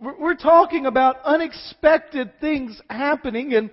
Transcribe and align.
We're 0.00 0.34
talking 0.34 0.86
about 0.86 1.16
unexpected 1.24 2.40
things 2.40 2.80
happening, 2.88 3.52
and 3.52 3.70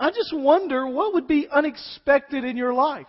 I 0.00 0.10
just 0.10 0.34
wonder 0.34 0.88
what 0.88 1.14
would 1.14 1.28
be 1.28 1.46
unexpected 1.48 2.42
in 2.42 2.56
your 2.56 2.74
life. 2.74 3.06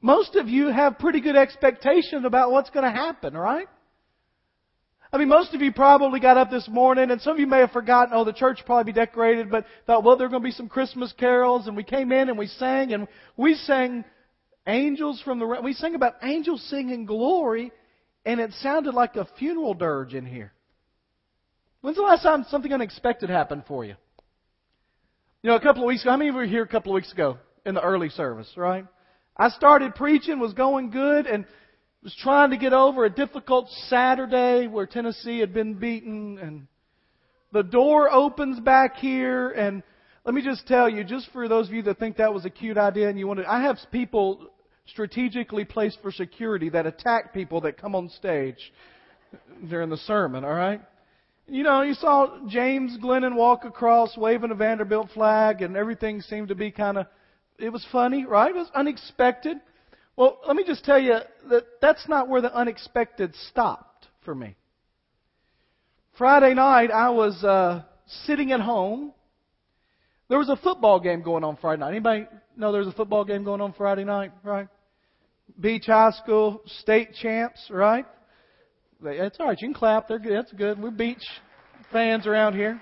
Most 0.00 0.34
of 0.34 0.48
you 0.48 0.66
have 0.66 0.98
pretty 0.98 1.20
good 1.20 1.36
expectation 1.36 2.24
about 2.24 2.50
what's 2.50 2.70
going 2.70 2.84
to 2.84 2.90
happen, 2.90 3.34
right? 3.34 3.68
I 5.12 5.16
mean, 5.16 5.28
most 5.28 5.54
of 5.54 5.60
you 5.60 5.72
probably 5.72 6.18
got 6.18 6.36
up 6.36 6.50
this 6.50 6.66
morning, 6.68 7.12
and 7.12 7.20
some 7.20 7.34
of 7.34 7.38
you 7.38 7.46
may 7.46 7.60
have 7.60 7.70
forgotten, 7.70 8.12
oh, 8.12 8.24
the 8.24 8.32
church 8.32 8.58
will 8.58 8.66
probably 8.66 8.92
be 8.92 8.96
decorated, 8.96 9.48
but 9.52 9.66
thought, 9.86 10.02
well, 10.02 10.16
there 10.16 10.26
are 10.26 10.30
going 10.30 10.42
to 10.42 10.48
be 10.48 10.50
some 10.50 10.68
Christmas 10.68 11.14
carols, 11.16 11.68
and 11.68 11.76
we 11.76 11.84
came 11.84 12.10
in 12.10 12.28
and 12.28 12.36
we 12.36 12.48
sang, 12.48 12.92
and 12.92 13.06
we 13.36 13.54
sang 13.54 14.04
angels 14.66 15.22
from 15.24 15.38
the, 15.38 15.46
we 15.62 15.72
sang 15.72 15.94
about 15.94 16.14
angels 16.24 16.60
singing 16.68 17.06
glory, 17.06 17.70
and 18.26 18.40
it 18.40 18.50
sounded 18.54 18.92
like 18.92 19.14
a 19.14 19.28
funeral 19.38 19.74
dirge 19.74 20.14
in 20.14 20.26
here. 20.26 20.52
When's 21.84 21.98
the 21.98 22.02
last 22.02 22.22
time 22.22 22.46
something 22.48 22.72
unexpected 22.72 23.28
happened 23.28 23.64
for 23.68 23.84
you? 23.84 23.94
You 25.42 25.50
know, 25.50 25.56
a 25.56 25.60
couple 25.60 25.82
of 25.82 25.86
weeks 25.86 26.00
ago, 26.00 26.12
how 26.12 26.16
many 26.16 26.30
of 26.30 26.34
you 26.34 26.40
were 26.40 26.46
here 26.46 26.62
a 26.62 26.66
couple 26.66 26.92
of 26.92 26.94
weeks 26.94 27.12
ago 27.12 27.36
in 27.66 27.74
the 27.74 27.82
early 27.82 28.08
service, 28.08 28.50
right? 28.56 28.86
I 29.36 29.50
started 29.50 29.94
preaching, 29.94 30.40
was 30.40 30.54
going 30.54 30.88
good, 30.88 31.26
and 31.26 31.44
was 32.02 32.16
trying 32.18 32.52
to 32.52 32.56
get 32.56 32.72
over 32.72 33.04
a 33.04 33.10
difficult 33.10 33.68
Saturday 33.88 34.66
where 34.66 34.86
Tennessee 34.86 35.40
had 35.40 35.52
been 35.52 35.74
beaten, 35.74 36.38
and 36.38 36.68
the 37.52 37.62
door 37.62 38.10
opens 38.10 38.60
back 38.60 38.96
here, 38.96 39.50
and 39.50 39.82
let 40.24 40.34
me 40.34 40.40
just 40.40 40.66
tell 40.66 40.88
you, 40.88 41.04
just 41.04 41.30
for 41.34 41.48
those 41.48 41.68
of 41.68 41.74
you 41.74 41.82
that 41.82 41.98
think 41.98 42.16
that 42.16 42.32
was 42.32 42.46
a 42.46 42.50
cute 42.50 42.78
idea 42.78 43.10
and 43.10 43.18
you 43.18 43.26
wanted, 43.26 43.44
I 43.44 43.60
have 43.60 43.76
people 43.92 44.48
strategically 44.86 45.66
placed 45.66 45.98
for 46.00 46.10
security 46.10 46.70
that 46.70 46.86
attack 46.86 47.34
people 47.34 47.60
that 47.60 47.76
come 47.76 47.94
on 47.94 48.08
stage 48.08 48.72
during 49.68 49.90
the 49.90 49.98
sermon, 49.98 50.46
alright? 50.46 50.80
You 51.46 51.62
know, 51.62 51.82
you 51.82 51.92
saw 51.94 52.38
James 52.48 52.96
Glennon 53.02 53.34
walk 53.36 53.64
across 53.64 54.16
waving 54.16 54.50
a 54.50 54.54
Vanderbilt 54.54 55.10
flag, 55.12 55.60
and 55.60 55.76
everything 55.76 56.22
seemed 56.22 56.48
to 56.48 56.54
be 56.54 56.70
kind 56.70 56.96
of, 56.96 57.06
it 57.58 57.68
was 57.68 57.86
funny, 57.92 58.24
right? 58.24 58.50
It 58.50 58.56
was 58.56 58.70
unexpected. 58.74 59.58
Well, 60.16 60.38
let 60.46 60.56
me 60.56 60.64
just 60.64 60.84
tell 60.84 60.98
you 60.98 61.18
that 61.50 61.64
that's 61.82 62.08
not 62.08 62.28
where 62.28 62.40
the 62.40 62.54
unexpected 62.54 63.34
stopped 63.50 64.08
for 64.24 64.34
me. 64.34 64.56
Friday 66.16 66.54
night, 66.54 66.90
I 66.90 67.10
was 67.10 67.44
uh, 67.44 67.82
sitting 68.06 68.52
at 68.52 68.60
home. 68.60 69.12
There 70.28 70.38
was 70.38 70.48
a 70.48 70.56
football 70.56 70.98
game 70.98 71.22
going 71.22 71.44
on 71.44 71.56
Friday 71.56 71.80
night. 71.80 71.90
Anybody 71.90 72.26
know 72.56 72.72
there 72.72 72.80
was 72.80 72.88
a 72.88 72.96
football 72.96 73.24
game 73.24 73.44
going 73.44 73.60
on 73.60 73.74
Friday 73.74 74.04
night, 74.04 74.32
right? 74.42 74.68
Beech 75.60 75.86
High 75.86 76.12
School 76.12 76.62
state 76.80 77.12
champs, 77.14 77.66
right? 77.68 78.06
It's 79.06 79.36
all 79.38 79.46
right. 79.46 79.60
You 79.60 79.68
can 79.68 79.74
clap. 79.74 80.08
They're 80.08 80.18
good. 80.18 80.32
That's 80.32 80.52
good. 80.52 80.80
We're 80.80 80.90
Beech 80.90 81.22
fans 81.92 82.26
around 82.26 82.54
here. 82.54 82.80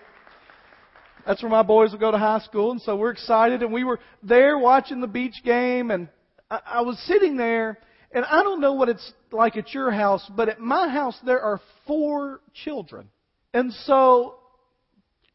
That's 1.26 1.42
where 1.42 1.50
my 1.50 1.62
boys 1.64 1.90
will 1.90 1.98
go 1.98 2.12
to 2.12 2.18
high 2.18 2.38
school, 2.40 2.70
and 2.70 2.80
so 2.80 2.94
we're 2.96 3.10
excited. 3.10 3.62
And 3.62 3.72
we 3.72 3.82
were 3.82 3.98
there 4.22 4.56
watching 4.56 5.00
the 5.00 5.08
Beech 5.08 5.42
game, 5.44 5.90
and 5.90 6.08
I, 6.48 6.60
I 6.66 6.80
was 6.82 6.96
sitting 7.06 7.36
there, 7.36 7.78
and 8.12 8.24
I 8.24 8.44
don't 8.44 8.60
know 8.60 8.74
what 8.74 8.88
it's 8.88 9.12
like 9.32 9.56
at 9.56 9.74
your 9.74 9.90
house, 9.90 10.28
but 10.36 10.48
at 10.48 10.60
my 10.60 10.88
house 10.88 11.18
there 11.26 11.40
are 11.40 11.60
four 11.86 12.40
children, 12.54 13.08
and 13.52 13.72
so 13.72 14.36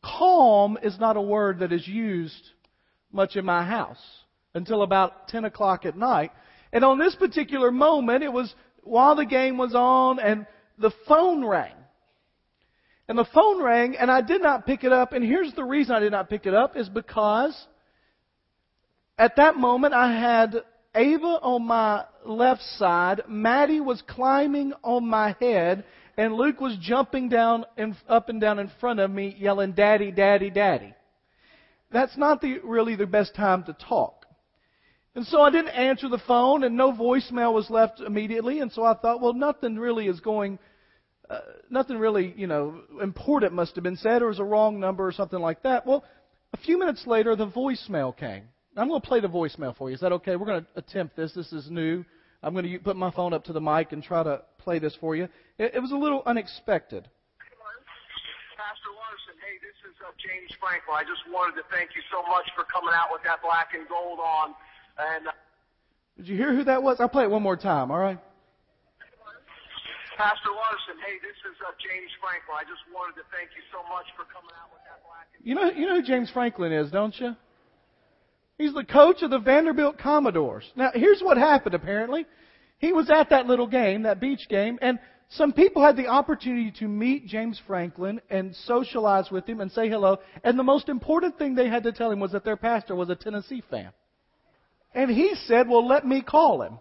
calm 0.04 0.78
is 0.82 0.98
not 1.00 1.18
a 1.18 1.22
word 1.22 1.60
that 1.60 1.74
is 1.74 1.86
used 1.86 2.52
much 3.12 3.36
in 3.36 3.44
my 3.44 3.66
house 3.66 4.02
until 4.54 4.84
about 4.84 5.28
ten 5.28 5.44
o'clock 5.44 5.86
at 5.86 5.98
night. 5.98 6.32
And 6.72 6.86
on 6.86 6.98
this 6.98 7.16
particular 7.16 7.72
moment, 7.72 8.24
it 8.24 8.32
was 8.32 8.54
while 8.84 9.16
the 9.16 9.26
game 9.26 9.58
was 9.58 9.74
on, 9.76 10.20
and 10.20 10.46
the 10.78 10.92
phone 11.08 11.46
rang. 11.46 11.74
And 13.08 13.18
the 13.18 13.26
phone 13.26 13.64
rang, 13.64 13.96
and 13.96 14.12
I 14.12 14.22
did 14.22 14.42
not 14.42 14.66
pick 14.66 14.84
it 14.84 14.92
up. 14.92 15.14
And 15.14 15.24
here's 15.24 15.54
the 15.54 15.64
reason 15.64 15.96
I 15.96 16.00
did 16.00 16.12
not 16.12 16.30
pick 16.30 16.46
it 16.46 16.54
up 16.54 16.76
is 16.76 16.90
because 16.90 17.56
at 19.18 19.38
that 19.38 19.56
moment 19.56 19.94
I 19.94 20.12
had 20.12 20.56
Ava 20.94 21.40
on 21.42 21.66
my 21.66 22.04
left 22.26 22.62
side, 22.62 23.22
Maddie 23.28 23.80
was 23.80 24.02
climbing 24.08 24.74
on 24.84 25.08
my 25.08 25.36
head, 25.40 25.86
and 26.18 26.34
Luke 26.34 26.60
was 26.60 26.76
jumping 26.82 27.30
down 27.30 27.66
and 27.78 27.96
up 28.10 28.30
and 28.30 28.42
down 28.42 28.60
in 28.60 28.70
front 28.80 29.00
of 29.00 29.12
me, 29.12 29.36
yelling, 29.38 29.74
"Daddy, 29.74 30.12
Daddy, 30.12 30.50
Daddy." 30.50 30.94
That's 31.92 32.18
not 32.18 32.42
the, 32.42 32.60
really 32.64 32.96
the 32.96 33.06
best 33.06 33.36
time 33.36 33.64
to 33.66 33.74
talk. 33.74 34.17
And 35.18 35.26
so 35.26 35.42
I 35.42 35.50
didn't 35.50 35.70
answer 35.70 36.08
the 36.10 36.20
phone, 36.28 36.64
and 36.64 36.78
no 36.78 36.92
voicemail 36.92 37.52
was 37.52 37.72
left 37.72 38.02
immediately. 38.02 38.60
And 38.60 38.72
so 38.72 38.84
I 38.84 38.94
thought, 38.94 39.20
well, 39.20 39.34
nothing 39.34 39.76
really 39.76 40.06
is 40.06 40.20
going, 40.20 40.60
uh, 41.28 41.40
nothing 41.72 41.98
really, 41.98 42.36
you 42.38 42.46
know, 42.46 42.82
important 43.02 43.52
must 43.52 43.74
have 43.74 43.84
been 43.84 43.96
said, 43.96 44.22
or 44.22 44.28
was 44.28 44.38
a 44.38 44.44
wrong 44.44 44.80
number 44.80 45.08
or 45.08 45.12
something 45.12 45.40
like 45.40 45.64
that. 45.64 45.88
Well, 45.88 46.06
a 46.54 46.58
few 46.58 46.78
minutes 46.78 47.08
later, 47.08 47.36
the 47.36 47.48
voicemail 47.48 48.16
came. 48.16 48.44
I'm 48.78 48.88
going 48.90 49.02
to 49.02 49.08
play 49.08 49.20
the 49.20 49.28
voicemail 49.28 49.76
for 49.76 49.90
you. 49.90 49.96
Is 49.96 50.02
that 50.02 50.12
okay? 50.12 50.36
We're 50.36 50.46
going 50.46 50.62
to 50.62 50.68
attempt 50.76 51.16
this. 51.16 51.34
This 51.34 51.52
is 51.52 51.72
new. 51.72 52.06
I'm 52.44 52.54
going 52.54 52.70
to 52.72 52.78
put 52.78 52.96
my 52.96 53.10
phone 53.10 53.34
up 53.34 53.44
to 53.46 53.54
the 53.54 53.60
mic 53.60 53.94
and 53.94 54.04
try 54.04 54.22
to 54.22 54.44
play 54.60 54.78
this 54.78 54.96
for 55.02 55.16
you. 55.16 55.24
It, 55.58 55.74
it 55.74 55.80
was 55.80 55.90
a 55.90 55.98
little 55.98 56.22
unexpected. 56.28 57.10
Pastor 58.54 58.94
Larson, 58.94 59.34
hey, 59.42 59.58
this 59.66 59.82
is 59.82 59.98
uh, 60.06 60.14
James 60.22 60.54
Franklin. 60.62 60.94
I 60.94 61.02
just 61.10 61.26
wanted 61.34 61.58
to 61.58 61.66
thank 61.74 61.98
you 61.98 62.06
so 62.14 62.22
much 62.30 62.46
for 62.54 62.70
coming 62.70 62.94
out 62.94 63.10
with 63.10 63.26
that 63.26 63.42
black 63.42 63.74
and 63.74 63.90
gold 63.90 64.22
on 64.22 64.54
and 64.98 65.28
uh, 65.28 65.32
did 66.18 66.28
you 66.28 66.36
hear 66.36 66.54
who 66.54 66.64
that 66.66 66.82
was? 66.82 66.98
I'll 67.00 67.10
play 67.10 67.24
it 67.24 67.32
one 67.32 67.44
more 67.44 67.58
time. 67.58 67.92
All 67.92 68.00
right. 68.00 68.20
Pastor 70.18 70.50
Larson, 70.50 70.98
hey, 71.06 71.22
this 71.22 71.38
is 71.46 71.56
uh, 71.62 71.70
James 71.78 72.10
Franklin. 72.18 72.58
I 72.58 72.64
just 72.66 72.82
wanted 72.90 73.22
to 73.22 73.26
thank 73.30 73.54
you 73.54 73.62
so 73.70 73.86
much 73.86 74.10
for 74.18 74.26
coming 74.34 74.50
out 74.58 74.74
with 74.74 74.82
that 74.90 75.06
black. 75.06 75.30
You 75.46 75.54
know, 75.54 75.70
you 75.70 75.86
know 75.86 76.02
who 76.02 76.08
James 76.08 76.32
Franklin 76.32 76.74
is, 76.74 76.90
don't 76.90 77.14
you? 77.20 77.36
He's 78.58 78.74
the 78.74 78.84
coach 78.84 79.22
of 79.22 79.30
the 79.30 79.38
Vanderbilt 79.38 80.00
Commodores. 80.00 80.66
Now, 80.76 80.90
here's 80.92 81.22
what 81.22 81.38
happened. 81.38 81.76
Apparently, 81.76 82.26
he 82.80 82.94
was 82.94 83.12
at 83.12 83.30
that 83.30 83.46
little 83.46 83.68
game, 83.68 84.04
that 84.04 84.20
Beech 84.20 84.50
game, 84.50 84.80
and 84.82 84.98
some 85.30 85.54
people 85.54 85.84
had 85.84 85.98
the 85.98 86.08
opportunity 86.08 86.72
to 86.80 86.88
meet 86.88 87.28
James 87.28 87.62
Franklin 87.68 88.20
and 88.32 88.56
socialize 88.56 89.30
with 89.30 89.46
him 89.46 89.62
and 89.62 89.72
say 89.72 89.88
hello. 89.88 90.18
And 90.44 90.58
the 90.58 90.64
most 90.64 90.90
important 90.90 91.38
thing 91.38 91.54
they 91.54 91.70
had 91.70 91.84
to 91.84 91.92
tell 91.92 92.10
him 92.10 92.20
was 92.20 92.32
that 92.32 92.44
their 92.44 92.58
pastor 92.58 92.96
was 92.96 93.10
a 93.10 93.16
Tennessee 93.16 93.62
fan. 93.70 93.92
And 94.94 95.12
he 95.12 95.36
said, 95.46 95.68
well, 95.68 95.88
let 95.88 96.06
me 96.06 96.22
call 96.22 96.62
him. 96.62 96.80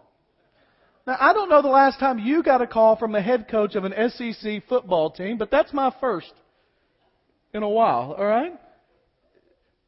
Now, 1.05 1.17
I 1.19 1.33
don't 1.33 1.49
know 1.49 1.61
the 1.61 1.69
last 1.69 1.99
time 1.99 2.19
you 2.19 2.43
got 2.43 2.61
a 2.61 2.67
call 2.67 2.97
from 2.97 3.15
a 3.15 3.21
head 3.21 3.47
coach 3.49 3.75
of 3.75 3.85
an 3.85 4.09
SEC 4.09 4.63
football 4.67 5.09
team, 5.09 5.37
but 5.37 5.49
that's 5.49 5.71
my 5.71 5.93
first 6.01 6.33
in 7.53 7.63
a 7.63 7.69
while, 7.69 8.15
alright? 8.17 8.53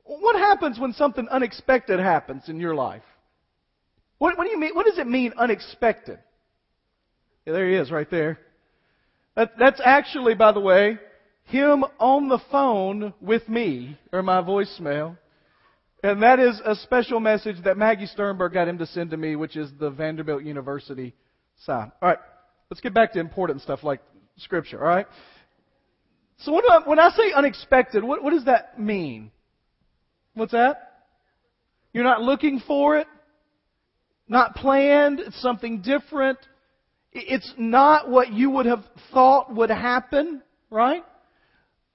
What 0.06 0.38
happens 0.38 0.80
when 0.80 0.94
something 0.94 1.28
unexpected 1.30 2.00
happens 2.00 2.48
in 2.48 2.60
your 2.60 2.74
life? 2.74 3.04
What, 4.18 4.38
what 4.38 4.46
do 4.46 4.52
you 4.52 4.60
mean? 4.60 4.74
What 4.74 4.86
does 4.86 4.98
it 4.98 5.08
mean 5.08 5.34
unexpected? 5.38 6.20
Yeah, 7.46 7.54
there 7.54 7.70
he 7.70 7.76
is 7.76 7.92
right 7.92 8.10
there. 8.10 8.40
That, 9.36 9.54
that's 9.60 9.82
actually, 9.84 10.36
by 10.36 10.52
the 10.52 10.60
way, 10.60 10.98
him 11.46 11.84
on 12.00 12.28
the 12.30 12.40
phone 12.52 13.14
with 13.22 13.48
me, 13.48 13.98
or 14.12 14.22
my 14.22 14.42
voicemail. 14.42 15.18
And 16.02 16.24
that 16.24 16.40
is 16.40 16.62
a 16.64 16.76
special 16.76 17.20
message 17.20 17.58
that 17.66 17.78
Maggie 17.78 18.06
Sternberg 18.06 18.54
got 18.54 18.68
him 18.68 18.78
to 18.78 18.86
send 18.86 19.12
to 19.12 19.18
me, 19.18 19.36
which 19.36 19.58
is 19.58 19.70
the 19.80 19.90
Vanderbilt 19.90 20.44
University 20.44 21.14
sign. 21.66 21.92
All 22.02 22.10
right, 22.10 22.20
let's 22.70 22.80
get 22.80 22.94
back 22.94 23.12
to 23.14 23.20
important 23.20 23.62
stuff 23.62 23.84
like 23.84 24.00
Scripture. 24.38 24.80
All 24.80 24.88
right. 24.88 25.08
So 26.38 26.56
I, 26.56 26.80
when 26.86 27.00
I 27.00 27.10
say 27.10 27.34
unexpected, 27.36 28.02
what, 28.02 28.24
what 28.24 28.32
does 28.32 28.46
that 28.46 28.80
mean? 28.80 29.32
What's 30.36 30.54
that? 30.54 31.04
You're 31.92 32.06
not 32.06 32.22
looking 32.22 32.62
for 32.66 32.98
it, 32.98 33.08
not 34.30 34.56
planned. 34.56 35.20
It's 35.20 35.42
something 35.42 35.82
different. 35.82 36.38
It's 37.12 37.52
not 37.58 38.10
what 38.10 38.32
you 38.32 38.52
would 38.52 38.68
have 38.68 38.86
thought 39.12 39.54
would 39.54 39.72
happen, 39.72 40.42
right? 40.70 41.04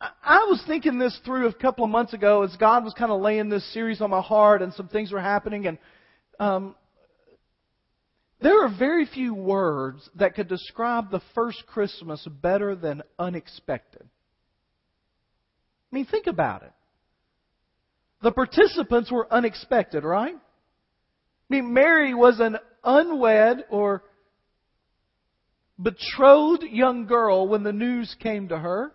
I 0.00 0.46
was 0.48 0.62
thinking 0.66 0.98
this 0.98 1.18
through 1.24 1.46
a 1.48 1.54
couple 1.54 1.84
of 1.84 1.90
months 1.90 2.12
ago 2.12 2.42
as 2.42 2.54
God 2.56 2.84
was 2.84 2.94
kind 2.94 3.10
of 3.10 3.20
laying 3.20 3.48
this 3.48 3.72
series 3.72 4.00
on 4.00 4.10
my 4.10 4.20
heart 4.20 4.62
and 4.62 4.72
some 4.74 4.88
things 4.88 5.12
were 5.12 5.20
happening 5.20 5.66
and 5.66 5.78
um, 6.40 6.74
there 8.40 8.64
are 8.64 8.78
very 8.78 9.06
few 9.06 9.34
words 9.34 10.08
that 10.16 10.34
could 10.34 10.48
describe 10.48 11.10
the 11.10 11.22
first 11.34 11.64
Christmas 11.66 12.26
better 12.42 12.74
than 12.74 13.02
unexpected. 13.18 14.02
I 15.92 15.94
mean, 15.94 16.06
think 16.06 16.26
about 16.26 16.62
it. 16.62 16.72
The 18.22 18.32
participants 18.32 19.12
were 19.12 19.32
unexpected, 19.32 20.02
right? 20.02 20.34
I 20.34 21.54
mean, 21.54 21.72
Mary 21.72 22.14
was 22.14 22.40
an 22.40 22.58
unwed 22.82 23.64
or 23.70 24.02
betrothed 25.80 26.64
young 26.64 27.06
girl 27.06 27.48
when 27.48 27.62
the 27.62 27.72
news 27.72 28.14
came 28.20 28.48
to 28.48 28.58
her. 28.58 28.92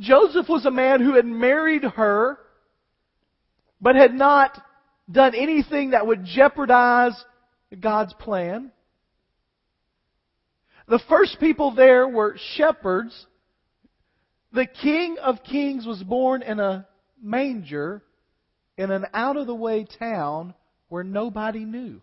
Joseph 0.00 0.48
was 0.48 0.64
a 0.64 0.70
man 0.70 1.00
who 1.00 1.14
had 1.14 1.26
married 1.26 1.82
her, 1.82 2.38
but 3.80 3.96
had 3.96 4.14
not 4.14 4.60
done 5.10 5.34
anything 5.34 5.90
that 5.90 6.06
would 6.06 6.24
jeopardize 6.24 7.24
God's 7.80 8.14
plan. 8.14 8.70
The 10.86 11.00
first 11.08 11.38
people 11.40 11.74
there 11.74 12.08
were 12.08 12.36
shepherds. 12.54 13.26
The 14.52 14.66
King 14.66 15.16
of 15.22 15.42
Kings 15.42 15.86
was 15.86 16.02
born 16.02 16.42
in 16.42 16.60
a 16.60 16.86
manger 17.20 18.02
in 18.76 18.90
an 18.90 19.06
out 19.12 19.36
of 19.36 19.46
the 19.46 19.54
way 19.54 19.84
town 19.98 20.54
where 20.88 21.04
nobody 21.04 21.64
knew. 21.64 22.00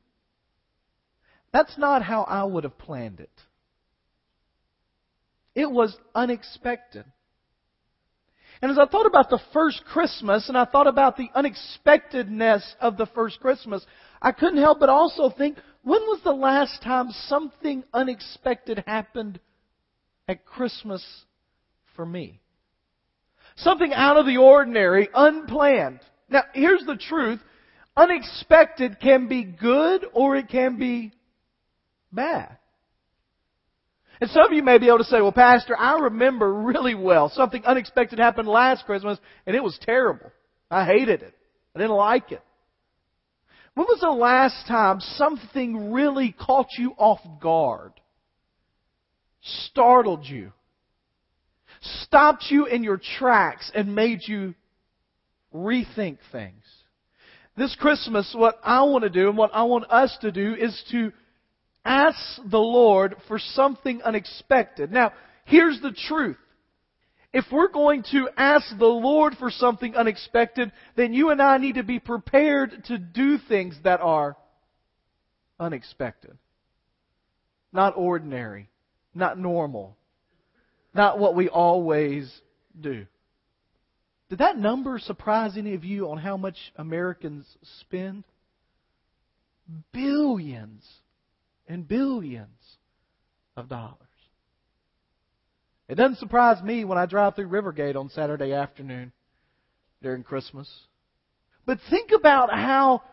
That's 1.51 1.77
not 1.77 2.03
how 2.03 2.23
I 2.23 2.43
would 2.43 2.65
have 2.65 2.77
planned 2.77 3.21
it. 3.21 3.31
It 5.55 5.71
was 5.71 5.97
unexpected. 6.13 7.05
And 8.61 8.71
as 8.71 8.77
I 8.77 8.85
thought 8.85 9.05
about 9.05 9.29
the 9.29 9.41
first 9.53 9.83
Christmas 9.85 10.47
and 10.47 10.57
I 10.57 10.65
thought 10.65 10.87
about 10.87 11.17
the 11.17 11.29
unexpectedness 11.35 12.75
of 12.79 12.97
the 12.97 13.05
first 13.07 13.39
Christmas, 13.39 13.85
I 14.21 14.31
couldn't 14.31 14.61
help 14.61 14.79
but 14.79 14.89
also 14.89 15.29
think, 15.29 15.57
when 15.83 16.01
was 16.01 16.21
the 16.23 16.31
last 16.31 16.81
time 16.81 17.11
something 17.27 17.83
unexpected 17.93 18.83
happened 18.87 19.39
at 20.27 20.45
Christmas 20.45 21.05
for 21.95 22.05
me? 22.05 22.39
Something 23.57 23.93
out 23.93 24.17
of 24.17 24.25
the 24.25 24.37
ordinary, 24.37 25.09
unplanned. 25.13 25.99
Now, 26.29 26.43
here's 26.53 26.85
the 26.85 26.97
truth. 26.97 27.39
Unexpected 27.95 28.99
can 28.99 29.27
be 29.27 29.43
good 29.43 30.05
or 30.13 30.35
it 30.35 30.49
can 30.49 30.77
be 30.77 31.13
bad. 32.11 32.57
And 34.21 34.29
some 34.29 34.43
of 34.43 34.53
you 34.53 34.63
may 34.63 34.77
be 34.77 34.87
able 34.87 34.99
to 34.99 35.03
say, 35.03 35.21
well, 35.21 35.31
Pastor, 35.31 35.75
I 35.77 35.99
remember 35.99 36.53
really 36.53 36.95
well 36.95 37.29
something 37.29 37.65
unexpected 37.65 38.19
happened 38.19 38.47
last 38.47 38.85
Christmas 38.85 39.19
and 39.45 39.55
it 39.55 39.63
was 39.63 39.77
terrible. 39.81 40.31
I 40.71 40.85
hated 40.85 41.21
it. 41.21 41.33
I 41.75 41.79
didn't 41.79 41.95
like 41.95 42.31
it. 42.31 42.41
When 43.73 43.87
was 43.87 43.99
the 43.99 44.09
last 44.09 44.67
time 44.67 45.01
something 45.01 45.91
really 45.91 46.31
caught 46.31 46.67
you 46.77 46.93
off 46.97 47.19
guard? 47.41 47.91
Startled 49.41 50.25
you? 50.25 50.53
Stopped 51.81 52.45
you 52.49 52.65
in 52.65 52.83
your 52.83 52.99
tracks 53.17 53.69
and 53.75 53.93
made 53.93 54.19
you 54.27 54.55
rethink 55.53 56.19
things? 56.31 56.63
This 57.57 57.75
Christmas, 57.79 58.33
what 58.37 58.59
I 58.63 58.83
want 58.83 59.03
to 59.03 59.09
do 59.09 59.27
and 59.27 59.37
what 59.37 59.51
I 59.53 59.63
want 59.63 59.91
us 59.91 60.17
to 60.21 60.31
do 60.31 60.55
is 60.55 60.81
to 60.91 61.11
ask 61.85 62.17
the 62.49 62.57
Lord 62.57 63.15
for 63.27 63.39
something 63.39 64.01
unexpected. 64.01 64.91
Now, 64.91 65.13
here's 65.45 65.79
the 65.81 65.95
truth. 66.07 66.37
If 67.31 67.45
we're 67.51 67.71
going 67.71 68.03
to 68.11 68.29
ask 68.37 68.65
the 68.77 68.85
Lord 68.85 69.35
for 69.37 69.51
something 69.51 69.95
unexpected, 69.95 70.71
then 70.95 71.13
you 71.13 71.29
and 71.29 71.41
I 71.41 71.57
need 71.57 71.75
to 71.75 71.83
be 71.83 71.99
prepared 71.99 72.85
to 72.85 72.97
do 72.97 73.37
things 73.37 73.77
that 73.83 73.99
are 74.01 74.35
unexpected. 75.59 76.37
Not 77.71 77.97
ordinary. 77.97 78.69
Not 79.13 79.37
normal. 79.37 79.97
Not 80.93 81.19
what 81.19 81.35
we 81.35 81.49
always 81.49 82.33
do. 82.79 83.05
Did 84.29 84.39
that 84.39 84.57
number 84.57 84.97
surprise 84.97 85.57
any 85.57 85.75
of 85.75 85.83
you 85.83 86.09
on 86.09 86.17
how 86.17 86.37
much 86.37 86.55
Americans 86.77 87.45
spend? 87.79 88.23
Billions 89.91 90.83
and 91.67 91.87
billions 91.87 92.77
of 93.55 93.69
dollars. 93.69 93.99
It 95.87 95.95
doesn't 95.95 96.17
surprise 96.17 96.61
me 96.63 96.83
when 96.83 96.97
I 96.97 97.05
drive 97.05 97.35
through 97.35 97.49
Rivergate 97.49 97.95
on 97.95 98.09
Saturday 98.09 98.53
afternoon 98.53 99.11
during 100.01 100.23
Christmas. 100.23 100.69
But 101.65 101.79
think 101.89 102.11
about 102.11 102.51
how 102.51 103.03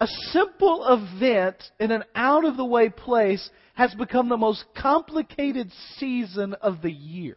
a 0.00 0.06
simple 0.32 0.84
event 0.86 1.62
in 1.80 1.90
an 1.90 2.04
out 2.14 2.44
of 2.44 2.56
the 2.56 2.64
way 2.64 2.88
place 2.88 3.48
has 3.74 3.94
become 3.94 4.28
the 4.28 4.36
most 4.36 4.64
complicated 4.76 5.70
season 5.98 6.54
of 6.54 6.82
the 6.82 6.92
year. 6.92 7.36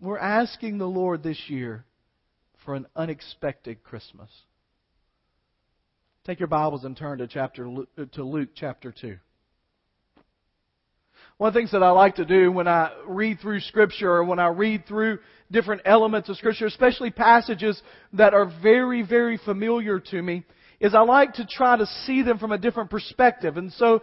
We're 0.00 0.18
asking 0.18 0.78
the 0.78 0.86
Lord 0.88 1.22
this 1.22 1.38
year 1.48 1.84
for 2.64 2.74
an 2.74 2.86
unexpected 2.96 3.82
Christmas. 3.82 4.30
Take 6.26 6.38
your 6.38 6.48
Bibles 6.48 6.84
and 6.84 6.94
turn 6.94 7.16
to 7.18 7.26
chapter 7.26 7.66
to 8.12 8.24
Luke 8.24 8.50
chapter 8.54 8.92
2. 8.92 9.16
One 11.38 11.48
of 11.48 11.54
the 11.54 11.60
things 11.60 11.72
that 11.72 11.82
I 11.82 11.92
like 11.92 12.16
to 12.16 12.26
do 12.26 12.52
when 12.52 12.68
I 12.68 12.92
read 13.06 13.40
through 13.40 13.60
Scripture 13.60 14.10
or 14.10 14.24
when 14.24 14.38
I 14.38 14.48
read 14.48 14.86
through 14.86 15.20
different 15.50 15.80
elements 15.86 16.28
of 16.28 16.36
Scripture, 16.36 16.66
especially 16.66 17.10
passages 17.10 17.80
that 18.12 18.34
are 18.34 18.52
very, 18.62 19.00
very 19.00 19.38
familiar 19.38 19.98
to 19.98 20.20
me, 20.20 20.44
is 20.78 20.94
I 20.94 21.00
like 21.00 21.32
to 21.34 21.46
try 21.46 21.78
to 21.78 21.86
see 22.04 22.20
them 22.20 22.38
from 22.38 22.52
a 22.52 22.58
different 22.58 22.90
perspective. 22.90 23.56
And 23.56 23.72
so, 23.72 24.02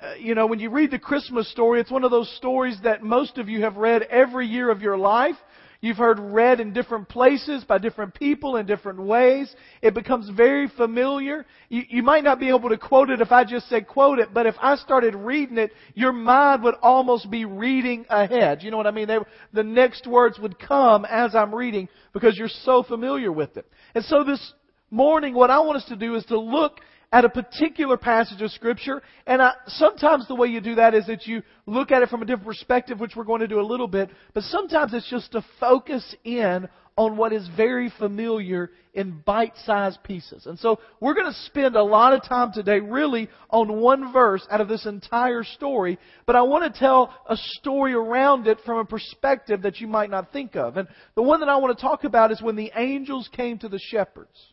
uh, 0.00 0.14
you 0.20 0.36
know, 0.36 0.46
when 0.46 0.60
you 0.60 0.70
read 0.70 0.92
the 0.92 1.00
Christmas 1.00 1.50
story, 1.50 1.80
it's 1.80 1.90
one 1.90 2.04
of 2.04 2.12
those 2.12 2.32
stories 2.36 2.78
that 2.84 3.02
most 3.02 3.38
of 3.38 3.48
you 3.48 3.62
have 3.62 3.76
read 3.76 4.02
every 4.02 4.46
year 4.46 4.70
of 4.70 4.82
your 4.82 4.96
life. 4.96 5.34
You've 5.80 5.96
heard 5.98 6.18
read 6.18 6.60
in 6.60 6.72
different 6.72 7.08
places 7.08 7.64
by 7.64 7.78
different 7.78 8.14
people 8.14 8.56
in 8.56 8.66
different 8.66 9.00
ways. 9.00 9.54
It 9.82 9.94
becomes 9.94 10.28
very 10.30 10.68
familiar. 10.68 11.44
You, 11.68 11.82
you, 11.88 12.02
might 12.02 12.24
not 12.24 12.40
be 12.40 12.48
able 12.48 12.70
to 12.70 12.78
quote 12.78 13.10
it 13.10 13.20
if 13.20 13.30
I 13.30 13.44
just 13.44 13.68
said 13.68 13.86
quote 13.86 14.18
it, 14.18 14.32
but 14.32 14.46
if 14.46 14.54
I 14.60 14.76
started 14.76 15.14
reading 15.14 15.58
it, 15.58 15.72
your 15.94 16.12
mind 16.12 16.62
would 16.62 16.76
almost 16.82 17.30
be 17.30 17.44
reading 17.44 18.06
ahead. 18.08 18.62
You 18.62 18.70
know 18.70 18.76
what 18.76 18.86
I 18.86 18.90
mean? 18.90 19.08
They, 19.08 19.18
the 19.52 19.64
next 19.64 20.06
words 20.06 20.38
would 20.38 20.58
come 20.58 21.04
as 21.04 21.34
I'm 21.34 21.54
reading 21.54 21.88
because 22.12 22.36
you're 22.36 22.48
so 22.48 22.82
familiar 22.82 23.30
with 23.30 23.56
it. 23.56 23.66
And 23.94 24.04
so 24.04 24.24
this 24.24 24.54
morning, 24.90 25.34
what 25.34 25.50
I 25.50 25.60
want 25.60 25.76
us 25.76 25.88
to 25.88 25.96
do 25.96 26.14
is 26.14 26.24
to 26.26 26.38
look 26.38 26.80
at 27.16 27.24
a 27.24 27.30
particular 27.30 27.96
passage 27.96 28.42
of 28.42 28.50
Scripture. 28.50 29.02
And 29.26 29.40
I, 29.40 29.52
sometimes 29.68 30.28
the 30.28 30.34
way 30.34 30.48
you 30.48 30.60
do 30.60 30.74
that 30.74 30.92
is 30.92 31.06
that 31.06 31.26
you 31.26 31.42
look 31.64 31.90
at 31.90 32.02
it 32.02 32.10
from 32.10 32.20
a 32.20 32.26
different 32.26 32.46
perspective, 32.46 33.00
which 33.00 33.16
we're 33.16 33.24
going 33.24 33.40
to 33.40 33.48
do 33.48 33.58
a 33.58 33.62
little 33.62 33.88
bit. 33.88 34.10
But 34.34 34.42
sometimes 34.42 34.92
it's 34.92 35.08
just 35.08 35.32
to 35.32 35.42
focus 35.58 36.14
in 36.24 36.68
on 36.94 37.16
what 37.16 37.32
is 37.32 37.48
very 37.56 37.90
familiar 37.98 38.70
in 38.92 39.22
bite-sized 39.24 40.02
pieces. 40.02 40.44
And 40.44 40.58
so 40.58 40.78
we're 41.00 41.14
going 41.14 41.32
to 41.32 41.38
spend 41.46 41.74
a 41.74 41.82
lot 41.82 42.12
of 42.12 42.22
time 42.22 42.52
today 42.52 42.80
really 42.80 43.30
on 43.48 43.80
one 43.80 44.12
verse 44.12 44.46
out 44.50 44.60
of 44.60 44.68
this 44.68 44.84
entire 44.84 45.42
story, 45.42 45.98
but 46.26 46.36
I 46.36 46.42
want 46.42 46.70
to 46.70 46.78
tell 46.78 47.14
a 47.26 47.36
story 47.36 47.94
around 47.94 48.46
it 48.46 48.58
from 48.66 48.76
a 48.76 48.84
perspective 48.84 49.62
that 49.62 49.80
you 49.80 49.86
might 49.86 50.10
not 50.10 50.34
think 50.34 50.54
of. 50.54 50.76
And 50.76 50.86
the 51.14 51.22
one 51.22 51.40
that 51.40 51.48
I 51.48 51.56
want 51.56 51.78
to 51.78 51.82
talk 51.82 52.04
about 52.04 52.30
is 52.30 52.42
when 52.42 52.56
the 52.56 52.72
angels 52.76 53.28
came 53.32 53.58
to 53.60 53.70
the 53.70 53.80
shepherds. 53.90 54.52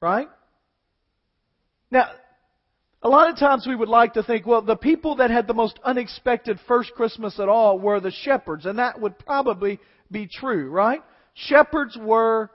Right? 0.00 0.28
Now, 1.90 2.10
a 3.02 3.08
lot 3.08 3.30
of 3.30 3.38
times 3.38 3.66
we 3.66 3.76
would 3.76 3.88
like 3.88 4.14
to 4.14 4.22
think, 4.22 4.46
well, 4.46 4.62
the 4.62 4.76
people 4.76 5.16
that 5.16 5.30
had 5.30 5.46
the 5.46 5.54
most 5.54 5.78
unexpected 5.84 6.58
first 6.66 6.92
Christmas 6.94 7.38
at 7.38 7.48
all 7.48 7.78
were 7.78 8.00
the 8.00 8.10
shepherds, 8.10 8.66
and 8.66 8.78
that 8.78 9.00
would 9.00 9.18
probably 9.18 9.78
be 10.10 10.26
true, 10.26 10.70
right? 10.70 11.02
Shepherds 11.34 11.96
were 11.96 12.50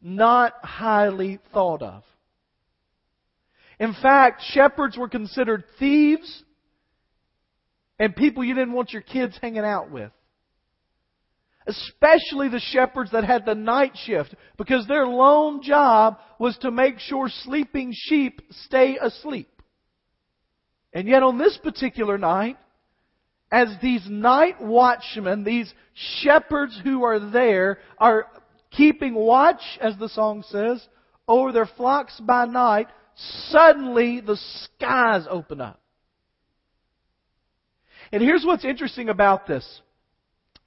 not 0.00 0.54
highly 0.62 1.38
thought 1.52 1.82
of. 1.82 2.04
In 3.78 3.94
fact, 3.94 4.42
shepherds 4.52 4.96
were 4.96 5.08
considered 5.08 5.64
thieves 5.78 6.44
and 8.00 8.16
people 8.16 8.42
you 8.42 8.54
didn't 8.54 8.72
want 8.72 8.92
your 8.92 9.02
kids 9.02 9.38
hanging 9.40 9.64
out 9.64 9.90
with 9.90 10.10
especially 11.70 12.48
the 12.48 12.60
shepherds 12.60 13.12
that 13.12 13.24
had 13.24 13.46
the 13.46 13.54
night 13.54 13.92
shift, 14.04 14.34
because 14.58 14.86
their 14.86 15.06
lone 15.06 15.62
job 15.62 16.18
was 16.38 16.56
to 16.58 16.70
make 16.70 16.98
sure 16.98 17.28
sleeping 17.28 17.92
sheep 17.94 18.42
stay 18.64 18.98
asleep. 19.00 19.48
And 20.92 21.06
yet 21.06 21.22
on 21.22 21.38
this 21.38 21.56
particular 21.62 22.18
night, 22.18 22.56
as 23.52 23.68
these 23.80 24.04
night 24.08 24.60
watchmen, 24.60 25.44
these 25.44 25.72
shepherds 26.20 26.78
who 26.82 27.04
are 27.04 27.30
there, 27.30 27.78
are 27.98 28.26
keeping 28.70 29.14
watch, 29.14 29.62
as 29.80 29.96
the 29.98 30.08
song 30.08 30.44
says, 30.48 30.84
over 31.26 31.52
their 31.52 31.68
flocks 31.76 32.18
by 32.20 32.44
night, 32.46 32.88
suddenly 33.48 34.20
the 34.20 34.36
skies 34.36 35.26
open 35.28 35.60
up. 35.60 35.80
And 38.12 38.22
here's 38.22 38.44
what's 38.44 38.64
interesting 38.64 39.08
about 39.08 39.46
this. 39.46 39.80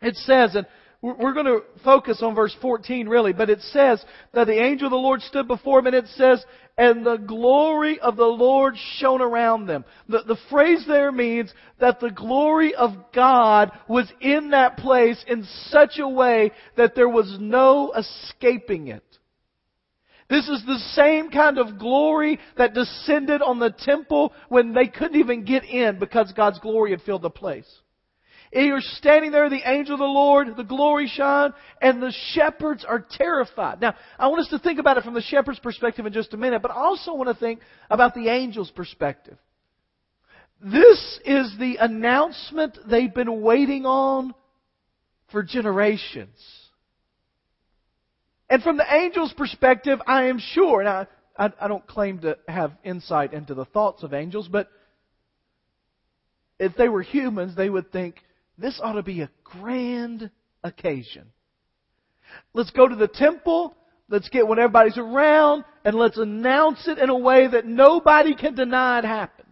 It 0.02 0.16
says, 0.16 0.56
and 0.56 0.68
we're 1.04 1.34
going 1.34 1.46
to 1.46 1.64
focus 1.84 2.20
on 2.22 2.34
verse 2.34 2.56
14 2.62 3.10
really, 3.10 3.34
but 3.34 3.50
it 3.50 3.60
says 3.60 4.04
that 4.34 4.48
the 4.48 4.64
angel 4.64 4.88
of 4.88 4.92
the 4.92 4.96
Lord 4.98 5.22
stood 5.22 5.50
before 5.50 5.80
him 5.80 5.88
and 5.88 5.96
it 5.96 6.08
says, 6.16 6.44
and 6.78 7.06
the 7.06 7.18
glory 7.18 8.00
of 8.00 8.16
the 8.16 8.24
Lord 8.24 8.76
shone 8.98 9.22
around 9.22 9.66
them. 9.66 9.84
The, 10.08 10.24
the 10.26 10.38
phrase 10.50 10.86
there 10.88 11.12
means 11.12 11.54
that 11.82 12.00
the 12.00 12.10
glory 12.10 12.74
of 12.74 12.92
God 13.14 13.74
was 13.90 14.10
in 14.22 14.52
that 14.52 14.78
place 14.78 15.22
in 15.28 15.46
such 15.68 16.00
a 16.00 16.08
way 16.08 16.54
that 16.78 16.96
there 16.96 17.10
was 17.10 17.36
no 17.38 17.92
escaping 17.92 18.88
it. 18.88 19.04
This 20.30 20.48
is 20.48 20.64
the 20.66 20.80
same 20.94 21.30
kind 21.30 21.60
of 21.60 21.78
glory 21.78 22.40
that 22.58 22.74
descended 22.74 23.42
on 23.42 23.60
the 23.60 23.76
temple 23.78 24.32
when 24.48 24.74
they 24.74 24.88
couldn't 24.88 25.20
even 25.20 25.44
get 25.44 25.66
in 25.66 26.00
because 26.00 26.32
God's 26.32 26.60
glory 26.60 26.92
had 26.92 27.02
filled 27.02 27.24
the 27.24 27.30
place. 27.30 27.68
You're 28.56 28.82
standing 28.82 29.32
there, 29.32 29.50
the 29.50 29.68
angel 29.68 29.96
of 29.96 30.00
the 30.00 30.06
Lord, 30.06 30.56
the 30.56 30.64
glory 30.64 31.08
shine, 31.08 31.54
and 31.82 32.02
the 32.02 32.14
shepherds 32.34 32.86
are 32.86 33.04
terrified. 33.10 33.82
Now, 33.82 33.96
I 34.20 34.28
want 34.28 34.42
us 34.42 34.50
to 34.50 34.60
think 34.60 34.80
about 34.80 34.98
it 34.98 35.04
from 35.04 35.16
the 35.16 35.22
shepherd's 35.22 35.60
perspective 35.60 36.06
in 36.06 36.14
just 36.14 36.34
a 36.34 36.38
minute, 36.38 36.62
but 36.62 36.70
I 36.70 36.76
also 36.76 37.16
want 37.16 37.30
to 37.30 37.36
think 37.36 37.62
about 37.90 38.14
the 38.14 38.30
angel's 38.30 38.70
perspective. 38.70 39.38
This 40.62 41.20
is 41.26 41.56
the 41.58 41.78
announcement 41.80 42.78
they've 42.88 43.14
been 43.14 43.42
waiting 43.42 43.86
on 43.88 44.36
for 45.32 45.42
generations. 45.42 46.38
And 48.50 48.62
from 48.62 48.78
the 48.78 48.90
angel's 48.90 49.34
perspective, 49.34 50.00
I 50.06 50.26
am 50.26 50.38
sure, 50.38 50.80
and 50.80 50.88
I, 50.88 51.08
I, 51.38 51.52
I, 51.60 51.68
don't 51.68 51.88
claim 51.88 52.20
to 52.20 52.38
have 52.48 52.74
insight 52.84 53.34
into 53.34 53.56
the 53.56 53.66
thoughts 53.66 54.04
of 54.04 54.14
angels, 54.14 54.48
but 54.48 54.70
if 56.60 56.76
they 56.76 56.88
were 56.88 57.02
humans, 57.02 57.56
they 57.56 57.70
would 57.70 57.92
think 57.92 58.18
this 58.58 58.80
ought 58.82 58.94
to 58.94 59.04
be 59.04 59.22
a 59.22 59.30
grand 59.44 60.30
occasion. 60.64 61.26
Let's 62.54 62.72
go 62.72 62.88
to 62.88 62.96
the 62.96 63.08
temple. 63.08 63.76
Let's 64.10 64.30
get 64.30 64.48
when 64.48 64.60
everybody's 64.60 64.98
around 64.98 65.64
and 65.86 65.96
let's 65.96 66.18
announce 66.18 66.88
it 66.88 66.98
in 66.98 67.10
a 67.10 67.18
way 67.18 67.48
that 67.48 67.66
nobody 67.66 68.36
can 68.36 68.56
deny 68.56 69.00
it 69.00 69.06
happened. 69.06 69.44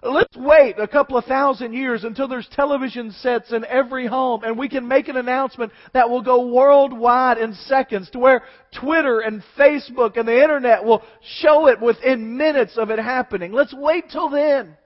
Let's 0.00 0.36
wait 0.36 0.78
a 0.78 0.86
couple 0.86 1.16
of 1.16 1.24
thousand 1.24 1.72
years 1.72 2.04
until 2.04 2.28
there's 2.28 2.48
television 2.52 3.10
sets 3.10 3.52
in 3.52 3.64
every 3.64 4.06
home 4.06 4.44
and 4.44 4.56
we 4.56 4.68
can 4.68 4.86
make 4.86 5.08
an 5.08 5.16
announcement 5.16 5.72
that 5.92 6.08
will 6.08 6.22
go 6.22 6.46
worldwide 6.52 7.38
in 7.38 7.54
seconds 7.54 8.08
to 8.10 8.20
where 8.20 8.42
Twitter 8.80 9.20
and 9.20 9.42
Facebook 9.58 10.16
and 10.16 10.28
the 10.28 10.40
internet 10.40 10.84
will 10.84 11.02
show 11.40 11.66
it 11.66 11.80
within 11.80 12.36
minutes 12.36 12.78
of 12.78 12.90
it 12.90 13.00
happening. 13.00 13.52
Let's 13.52 13.74
wait 13.74 14.08
till 14.10 14.28
then. 14.28 14.76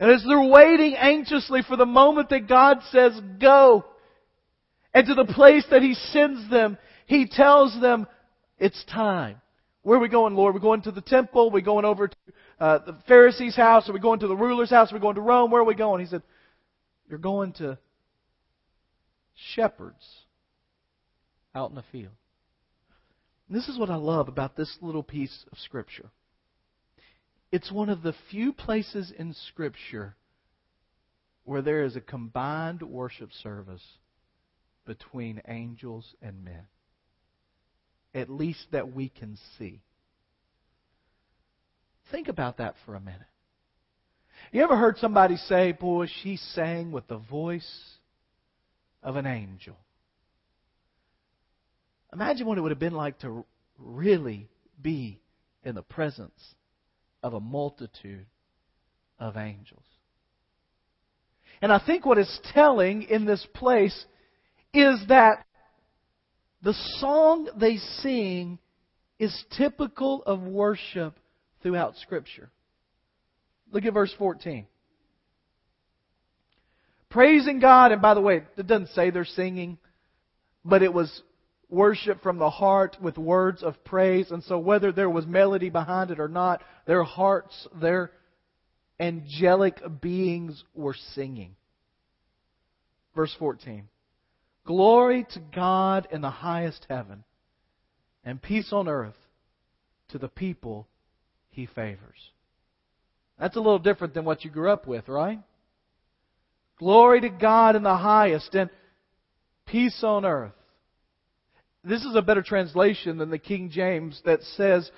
And 0.00 0.10
as 0.10 0.24
they're 0.26 0.48
waiting 0.48 0.96
anxiously 0.96 1.62
for 1.66 1.76
the 1.76 1.86
moment 1.86 2.30
that 2.30 2.48
God 2.48 2.78
says 2.90 3.18
go, 3.40 3.84
and 4.94 5.06
to 5.06 5.14
the 5.14 5.32
place 5.32 5.64
that 5.70 5.82
He 5.82 5.94
sends 5.94 6.50
them, 6.50 6.76
He 7.06 7.26
tells 7.26 7.78
them, 7.80 8.06
it's 8.58 8.84
time. 8.84 9.40
Where 9.82 9.98
are 9.98 10.02
we 10.02 10.08
going, 10.08 10.34
Lord? 10.34 10.54
We're 10.54 10.60
going 10.60 10.82
to 10.82 10.92
the 10.92 11.00
temple. 11.00 11.50
We're 11.50 11.60
going 11.60 11.84
over 11.84 12.08
to 12.08 12.16
uh, 12.60 12.78
the 12.84 12.96
Pharisee's 13.08 13.56
house. 13.56 13.88
Are 13.88 13.92
we 13.92 13.98
going 13.98 14.20
to 14.20 14.28
the 14.28 14.36
ruler's 14.36 14.70
house? 14.70 14.92
Are 14.92 14.94
we 14.94 15.00
going 15.00 15.16
to 15.16 15.20
Rome? 15.20 15.50
Where 15.50 15.62
are 15.62 15.64
we 15.64 15.74
going? 15.74 16.00
He 16.00 16.06
said, 16.06 16.22
You're 17.08 17.18
going 17.18 17.52
to 17.54 17.78
shepherds 19.54 20.04
out 21.54 21.70
in 21.70 21.74
the 21.74 21.84
field. 21.90 22.12
And 23.48 23.56
this 23.56 23.68
is 23.68 23.78
what 23.78 23.90
I 23.90 23.96
love 23.96 24.28
about 24.28 24.56
this 24.56 24.78
little 24.80 25.02
piece 25.02 25.44
of 25.50 25.58
Scripture. 25.58 26.10
It's 27.52 27.70
one 27.70 27.90
of 27.90 28.02
the 28.02 28.14
few 28.30 28.54
places 28.54 29.12
in 29.16 29.34
Scripture 29.34 30.16
where 31.44 31.60
there 31.60 31.84
is 31.84 31.96
a 31.96 32.00
combined 32.00 32.80
worship 32.82 33.30
service 33.42 33.82
between 34.86 35.42
angels 35.46 36.14
and 36.22 36.42
men. 36.42 36.66
At 38.14 38.30
least 38.30 38.68
that 38.72 38.94
we 38.94 39.10
can 39.10 39.36
see. 39.58 39.82
Think 42.10 42.28
about 42.28 42.56
that 42.56 42.74
for 42.86 42.94
a 42.94 43.00
minute. 43.00 43.20
You 44.50 44.62
ever 44.64 44.76
heard 44.76 44.96
somebody 44.96 45.36
say, 45.36 45.72
Boy, 45.72 46.06
she 46.22 46.36
sang 46.36 46.90
with 46.90 47.06
the 47.06 47.18
voice 47.18 47.98
of 49.02 49.16
an 49.16 49.26
angel? 49.26 49.76
Imagine 52.14 52.46
what 52.46 52.56
it 52.56 52.62
would 52.62 52.72
have 52.72 52.78
been 52.78 52.94
like 52.94 53.18
to 53.20 53.44
really 53.78 54.48
be 54.80 55.20
in 55.64 55.74
the 55.74 55.82
presence 55.82 56.32
of 57.22 57.34
a 57.34 57.40
multitude 57.40 58.26
of 59.18 59.36
angels. 59.36 59.84
And 61.60 61.72
I 61.72 61.80
think 61.84 62.04
what 62.04 62.18
is 62.18 62.40
telling 62.52 63.02
in 63.04 63.24
this 63.24 63.46
place 63.54 64.04
is 64.74 65.04
that 65.08 65.44
the 66.62 66.74
song 66.98 67.48
they 67.56 67.76
sing 67.76 68.58
is 69.18 69.44
typical 69.56 70.22
of 70.24 70.40
worship 70.40 71.16
throughout 71.62 71.96
Scripture. 71.98 72.50
Look 73.70 73.84
at 73.84 73.94
verse 73.94 74.12
14. 74.18 74.66
Praising 77.10 77.60
God, 77.60 77.92
and 77.92 78.02
by 78.02 78.14
the 78.14 78.20
way, 78.20 78.42
it 78.56 78.66
doesn't 78.66 78.88
say 78.88 79.10
they're 79.10 79.24
singing, 79.24 79.78
but 80.64 80.82
it 80.82 80.92
was 80.92 81.22
worship 81.72 82.22
from 82.22 82.38
the 82.38 82.50
heart 82.50 82.96
with 83.00 83.16
words 83.16 83.62
of 83.62 83.82
praise. 83.82 84.30
And 84.30 84.44
so, 84.44 84.58
whether 84.58 84.92
there 84.92 85.10
was 85.10 85.26
melody 85.26 85.70
behind 85.70 86.10
it 86.10 86.20
or 86.20 86.28
not, 86.28 86.62
their 86.86 87.02
hearts, 87.02 87.66
their 87.80 88.12
angelic 89.00 89.80
beings 90.00 90.62
were 90.74 90.94
singing. 91.14 91.56
Verse 93.16 93.34
14 93.38 93.88
Glory 94.64 95.26
to 95.32 95.40
God 95.40 96.06
in 96.12 96.20
the 96.20 96.30
highest 96.30 96.86
heaven, 96.88 97.24
and 98.24 98.40
peace 98.40 98.72
on 98.72 98.86
earth 98.86 99.16
to 100.10 100.18
the 100.18 100.28
people 100.28 100.86
he 101.50 101.66
favors. 101.66 102.30
That's 103.40 103.56
a 103.56 103.60
little 103.60 103.78
different 103.78 104.14
than 104.14 104.24
what 104.24 104.44
you 104.44 104.50
grew 104.50 104.70
up 104.70 104.86
with, 104.86 105.08
right? 105.08 105.40
Glory 106.78 107.22
to 107.22 107.28
God 107.28 107.76
in 107.76 107.82
the 107.82 107.96
highest, 107.96 108.54
and 108.54 108.70
peace 109.66 110.04
on 110.04 110.24
earth 110.24 110.52
this 111.84 112.04
is 112.04 112.14
a 112.14 112.22
better 112.22 112.42
translation 112.42 113.18
than 113.18 113.30
the 113.30 113.38
King 113.38 113.70
James 113.70 114.20
that 114.24 114.42
says 114.56 114.90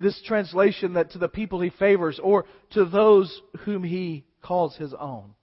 this 0.00 0.20
translation 0.26 0.94
that 0.94 1.12
to 1.12 1.18
the 1.18 1.28
people 1.28 1.60
he 1.60 1.70
favors 1.70 2.18
or 2.22 2.46
to 2.70 2.84
those 2.84 3.40
whom 3.64 3.84
he 3.84 4.24
calls 4.42 4.76
his 4.76 4.94
own. 4.98 5.34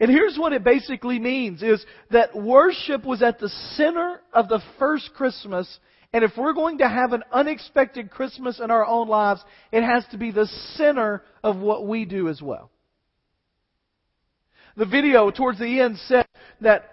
And 0.00 0.10
here's 0.10 0.36
what 0.36 0.52
it 0.52 0.64
basically 0.64 1.18
means 1.18 1.62
is 1.62 1.84
that 2.10 2.34
worship 2.34 3.04
was 3.04 3.22
at 3.22 3.38
the 3.38 3.48
center 3.74 4.20
of 4.32 4.48
the 4.48 4.60
first 4.78 5.10
Christmas 5.14 5.78
and 6.12 6.24
if 6.24 6.32
we're 6.36 6.54
going 6.54 6.78
to 6.78 6.88
have 6.88 7.12
an 7.12 7.24
unexpected 7.32 8.10
Christmas 8.10 8.60
in 8.60 8.70
our 8.70 8.86
own 8.86 9.08
lives, 9.08 9.44
it 9.72 9.82
has 9.82 10.02
to 10.12 10.16
be 10.16 10.30
the 10.30 10.46
center 10.74 11.22
of 11.42 11.58
what 11.58 11.86
we 11.86 12.04
do 12.04 12.28
as 12.28 12.40
well. 12.40 12.70
The 14.76 14.86
video 14.86 15.30
towards 15.30 15.58
the 15.58 15.80
end 15.80 15.98
said 16.06 16.26
that 16.60 16.88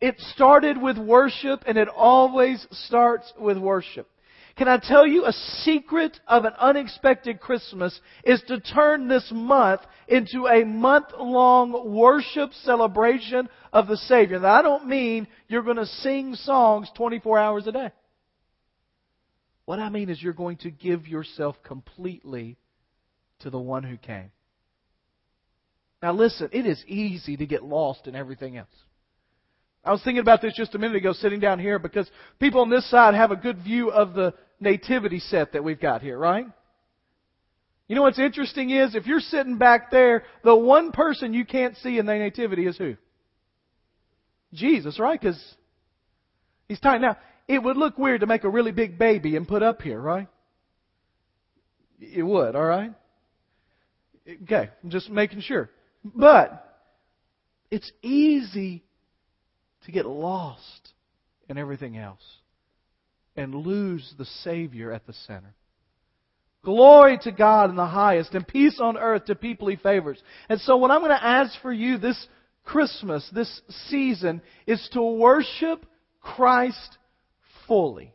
it 0.00 0.20
started 0.34 0.80
with 0.80 0.98
worship 0.98 1.64
and 1.66 1.76
it 1.76 1.88
always 1.88 2.66
starts 2.70 3.32
with 3.38 3.58
worship. 3.58 4.08
Can 4.56 4.68
I 4.68 4.78
tell 4.78 5.06
you 5.06 5.24
a 5.24 5.32
secret 5.32 6.18
of 6.26 6.44
an 6.44 6.52
unexpected 6.58 7.38
Christmas 7.38 7.98
is 8.24 8.42
to 8.48 8.58
turn 8.58 9.06
this 9.06 9.30
month 9.32 9.82
into 10.08 10.46
a 10.46 10.64
month 10.64 11.06
long 11.16 11.94
worship 11.94 12.52
celebration 12.64 13.48
of 13.72 13.86
the 13.86 13.96
Savior. 13.96 14.40
Now, 14.40 14.54
I 14.54 14.62
don't 14.62 14.88
mean 14.88 15.28
you're 15.46 15.62
going 15.62 15.76
to 15.76 15.86
sing 15.86 16.34
songs 16.34 16.90
24 16.96 17.38
hours 17.38 17.66
a 17.68 17.72
day. 17.72 17.90
What 19.64 19.78
I 19.78 19.90
mean 19.90 20.08
is 20.08 20.20
you're 20.20 20.32
going 20.32 20.56
to 20.58 20.70
give 20.70 21.06
yourself 21.06 21.56
completely 21.62 22.56
to 23.40 23.50
the 23.50 23.60
one 23.60 23.84
who 23.84 23.96
came. 23.96 24.30
Now 26.02 26.12
listen, 26.12 26.48
it 26.52 26.66
is 26.66 26.82
easy 26.86 27.36
to 27.36 27.46
get 27.46 27.62
lost 27.62 28.06
in 28.06 28.16
everything 28.16 28.56
else. 28.56 28.68
I 29.88 29.92
was 29.92 30.02
thinking 30.02 30.20
about 30.20 30.42
this 30.42 30.52
just 30.54 30.74
a 30.74 30.78
minute 30.78 30.98
ago 30.98 31.14
sitting 31.14 31.40
down 31.40 31.58
here 31.58 31.78
because 31.78 32.10
people 32.38 32.60
on 32.60 32.68
this 32.68 32.88
side 32.90 33.14
have 33.14 33.30
a 33.30 33.36
good 33.36 33.56
view 33.64 33.90
of 33.90 34.12
the 34.12 34.34
nativity 34.60 35.18
set 35.18 35.54
that 35.54 35.64
we've 35.64 35.80
got 35.80 36.02
here, 36.02 36.18
right? 36.18 36.44
You 37.86 37.96
know 37.96 38.02
what's 38.02 38.18
interesting 38.18 38.68
is 38.68 38.94
if 38.94 39.06
you're 39.06 39.18
sitting 39.18 39.56
back 39.56 39.90
there, 39.90 40.24
the 40.44 40.54
one 40.54 40.92
person 40.92 41.32
you 41.32 41.46
can't 41.46 41.74
see 41.78 41.98
in 41.98 42.04
the 42.04 42.12
nativity 42.12 42.66
is 42.66 42.76
who? 42.76 42.96
Jesus, 44.52 44.98
right? 44.98 45.18
Because 45.18 45.42
he's 46.68 46.80
tiny. 46.80 47.00
Now, 47.00 47.16
it 47.48 47.62
would 47.62 47.78
look 47.78 47.96
weird 47.96 48.20
to 48.20 48.26
make 48.26 48.44
a 48.44 48.50
really 48.50 48.72
big 48.72 48.98
baby 48.98 49.36
and 49.36 49.48
put 49.48 49.62
up 49.62 49.80
here, 49.80 49.98
right? 49.98 50.28
It 51.98 52.22
would, 52.22 52.56
all 52.56 52.62
right? 52.62 52.92
Okay, 54.42 54.68
I'm 54.84 54.90
just 54.90 55.08
making 55.08 55.40
sure. 55.40 55.70
But 56.04 56.78
it's 57.70 57.90
easy 58.02 58.84
to 59.88 59.92
get 59.92 60.04
lost 60.04 60.92
in 61.48 61.56
everything 61.56 61.96
else 61.96 62.22
and 63.36 63.54
lose 63.54 64.14
the 64.18 64.26
Savior 64.44 64.92
at 64.92 65.06
the 65.06 65.14
center. 65.26 65.54
Glory 66.62 67.16
to 67.22 67.32
God 67.32 67.70
in 67.70 67.76
the 67.76 67.86
highest 67.86 68.34
and 68.34 68.46
peace 68.46 68.80
on 68.82 68.98
earth 68.98 69.24
to 69.24 69.34
people 69.34 69.66
He 69.68 69.76
favors. 69.76 70.22
And 70.50 70.60
so 70.60 70.76
what 70.76 70.90
I'm 70.90 71.00
going 71.00 71.16
to 71.16 71.24
ask 71.24 71.58
for 71.62 71.72
you 71.72 71.96
this 71.96 72.26
Christmas, 72.64 73.26
this 73.32 73.62
season, 73.88 74.42
is 74.66 74.86
to 74.92 75.00
worship 75.02 75.86
Christ 76.20 76.98
fully. 77.66 78.12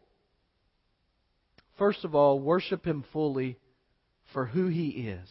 First 1.80 2.06
of 2.06 2.14
all, 2.14 2.40
worship 2.40 2.86
Him 2.86 3.04
fully 3.12 3.58
for 4.32 4.46
who 4.46 4.68
He 4.68 4.90
is. 4.90 5.28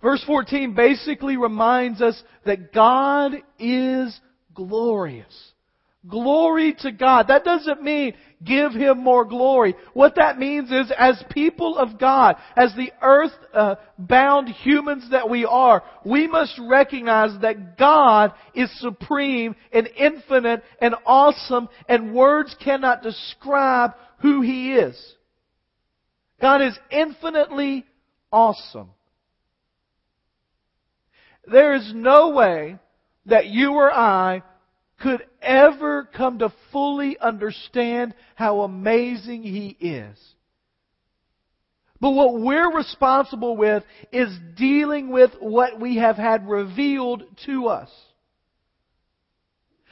Verse 0.00 0.22
14 0.26 0.74
basically 0.74 1.36
reminds 1.36 2.00
us 2.00 2.20
that 2.44 2.72
God 2.72 3.34
is 3.58 4.18
glorious. 4.54 5.52
Glory 6.06 6.74
to 6.80 6.92
God. 6.92 7.26
That 7.28 7.44
doesn't 7.44 7.82
mean 7.82 8.14
give 8.44 8.72
Him 8.72 9.02
more 9.02 9.24
glory. 9.24 9.74
What 9.94 10.14
that 10.14 10.38
means 10.38 10.70
is 10.70 10.92
as 10.96 11.22
people 11.30 11.76
of 11.76 11.98
God, 11.98 12.36
as 12.56 12.72
the 12.76 12.92
earth 13.02 13.32
uh, 13.52 13.74
humans 14.62 15.08
that 15.10 15.28
we 15.28 15.44
are, 15.44 15.82
we 16.04 16.28
must 16.28 16.58
recognize 16.60 17.38
that 17.42 17.76
God 17.76 18.32
is 18.54 18.70
supreme 18.80 19.56
and 19.72 19.88
infinite 19.88 20.62
and 20.80 20.94
awesome 21.04 21.68
and 21.88 22.14
words 22.14 22.54
cannot 22.62 23.02
describe 23.02 23.90
who 24.20 24.40
He 24.40 24.74
is. 24.74 24.96
God 26.40 26.62
is 26.62 26.78
infinitely 26.90 27.84
awesome. 28.32 28.90
There 31.50 31.74
is 31.74 31.92
no 31.94 32.30
way 32.30 32.78
that 33.26 33.46
you 33.46 33.74
or 33.74 33.92
I 33.92 34.42
could 35.00 35.24
ever 35.40 36.08
come 36.16 36.40
to 36.40 36.52
fully 36.72 37.18
understand 37.18 38.14
how 38.34 38.60
amazing 38.60 39.42
He 39.42 39.76
is. 39.80 40.18
But 42.00 42.10
what 42.10 42.40
we're 42.40 42.74
responsible 42.76 43.56
with 43.56 43.82
is 44.12 44.28
dealing 44.56 45.10
with 45.10 45.32
what 45.40 45.80
we 45.80 45.96
have 45.96 46.16
had 46.16 46.48
revealed 46.48 47.24
to 47.46 47.66
us. 47.66 47.90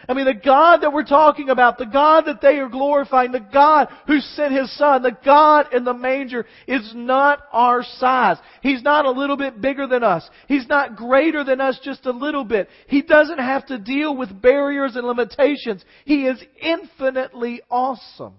I 0.09 0.15
mean, 0.15 0.27
the 0.27 0.35
God 0.35 0.83
that 0.83 0.93
we're 0.93 1.05
talking 1.05 1.49
about, 1.49 1.79
the 1.79 1.87
God 1.87 2.27
that 2.27 2.41
they 2.41 2.59
are 2.59 2.69
glorifying, 2.69 3.33
the 3.33 3.41
God 3.41 3.89
who 4.07 4.21
sent 4.21 4.53
His 4.53 4.77
Son, 4.77 5.03
the 5.03 5.17
God 5.25 5.73
in 5.73 5.85
the 5.85 5.95
manger 5.95 6.47
is 6.69 6.93
not 6.95 7.43
our 7.53 7.83
size. 7.83 8.37
He's 8.63 8.83
not 8.83 9.05
a 9.05 9.11
little 9.11 9.37
bit 9.37 9.61
bigger 9.61 9.87
than 9.87 10.05
us. 10.05 10.29
He's 10.47 10.69
not 10.69 10.97
greater 10.97 11.43
than 11.43 11.61
us 11.61 11.81
just 11.83 12.07
a 12.07 12.13
little 12.13 12.45
bit. 12.45 12.69
He 12.87 13.03
doesn't 13.03 13.39
have 13.39 13.67
to 13.67 13.79
deal 13.79 14.17
with 14.17 14.41
barriers 14.41 14.95
and 14.95 15.07
limitations. 15.07 15.85
He 16.05 16.27
is 16.27 16.43
infinitely 16.61 17.63
awesome. 17.69 18.35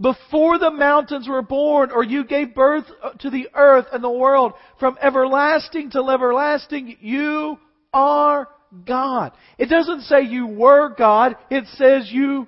Before 0.00 0.58
the 0.58 0.70
mountains 0.70 1.28
were 1.28 1.42
born, 1.42 1.90
or 1.90 2.02
you 2.02 2.24
gave 2.24 2.54
birth 2.54 2.84
uh, 3.02 3.10
to 3.18 3.28
the 3.28 3.48
earth 3.54 3.86
and 3.92 4.02
the 4.02 4.10
world, 4.10 4.54
from 4.78 4.96
everlasting 5.02 5.90
to 5.90 6.08
everlasting, 6.08 6.96
you 7.00 7.58
are 7.92 8.48
God. 8.86 9.32
It 9.58 9.66
doesn't 9.66 10.02
say 10.02 10.22
you 10.22 10.46
were 10.46 10.94
God, 10.94 11.36
it 11.50 11.64
says 11.74 12.10
you 12.10 12.46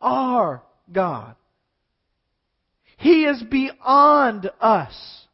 are 0.00 0.62
God. 0.90 1.36
He 2.96 3.24
is 3.24 3.42
beyond 3.42 4.50
us. 4.60 5.26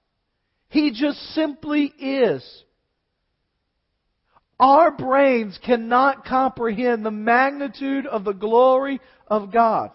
He 0.68 0.92
just 0.92 1.18
simply 1.34 1.92
is. 1.98 2.64
Our 4.58 4.90
brains 4.90 5.58
cannot 5.64 6.24
comprehend 6.24 7.04
the 7.04 7.10
magnitude 7.10 8.06
of 8.06 8.24
the 8.24 8.32
glory 8.32 9.00
of 9.26 9.52
God. 9.52 9.90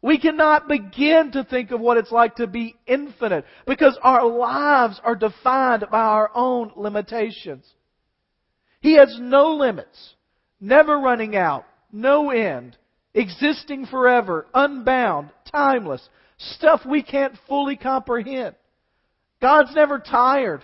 We 0.00 0.18
cannot 0.18 0.68
begin 0.68 1.32
to 1.32 1.44
think 1.44 1.70
of 1.70 1.80
what 1.80 1.96
it's 1.96 2.12
like 2.12 2.36
to 2.36 2.46
be 2.46 2.76
infinite 2.86 3.44
because 3.66 3.98
our 4.02 4.26
lives 4.26 5.00
are 5.02 5.16
defined 5.16 5.86
by 5.90 6.00
our 6.00 6.30
own 6.34 6.72
limitations. 6.76 7.66
He 8.84 8.96
has 8.96 9.16
no 9.18 9.56
limits, 9.56 10.14
never 10.60 10.98
running 10.98 11.34
out, 11.34 11.64
no 11.90 12.28
end, 12.28 12.76
existing 13.14 13.86
forever, 13.86 14.46
unbound, 14.52 15.30
timeless, 15.50 16.06
stuff 16.36 16.82
we 16.84 17.02
can't 17.02 17.32
fully 17.48 17.76
comprehend. 17.76 18.54
God's 19.40 19.74
never 19.74 20.00
tired. 20.00 20.62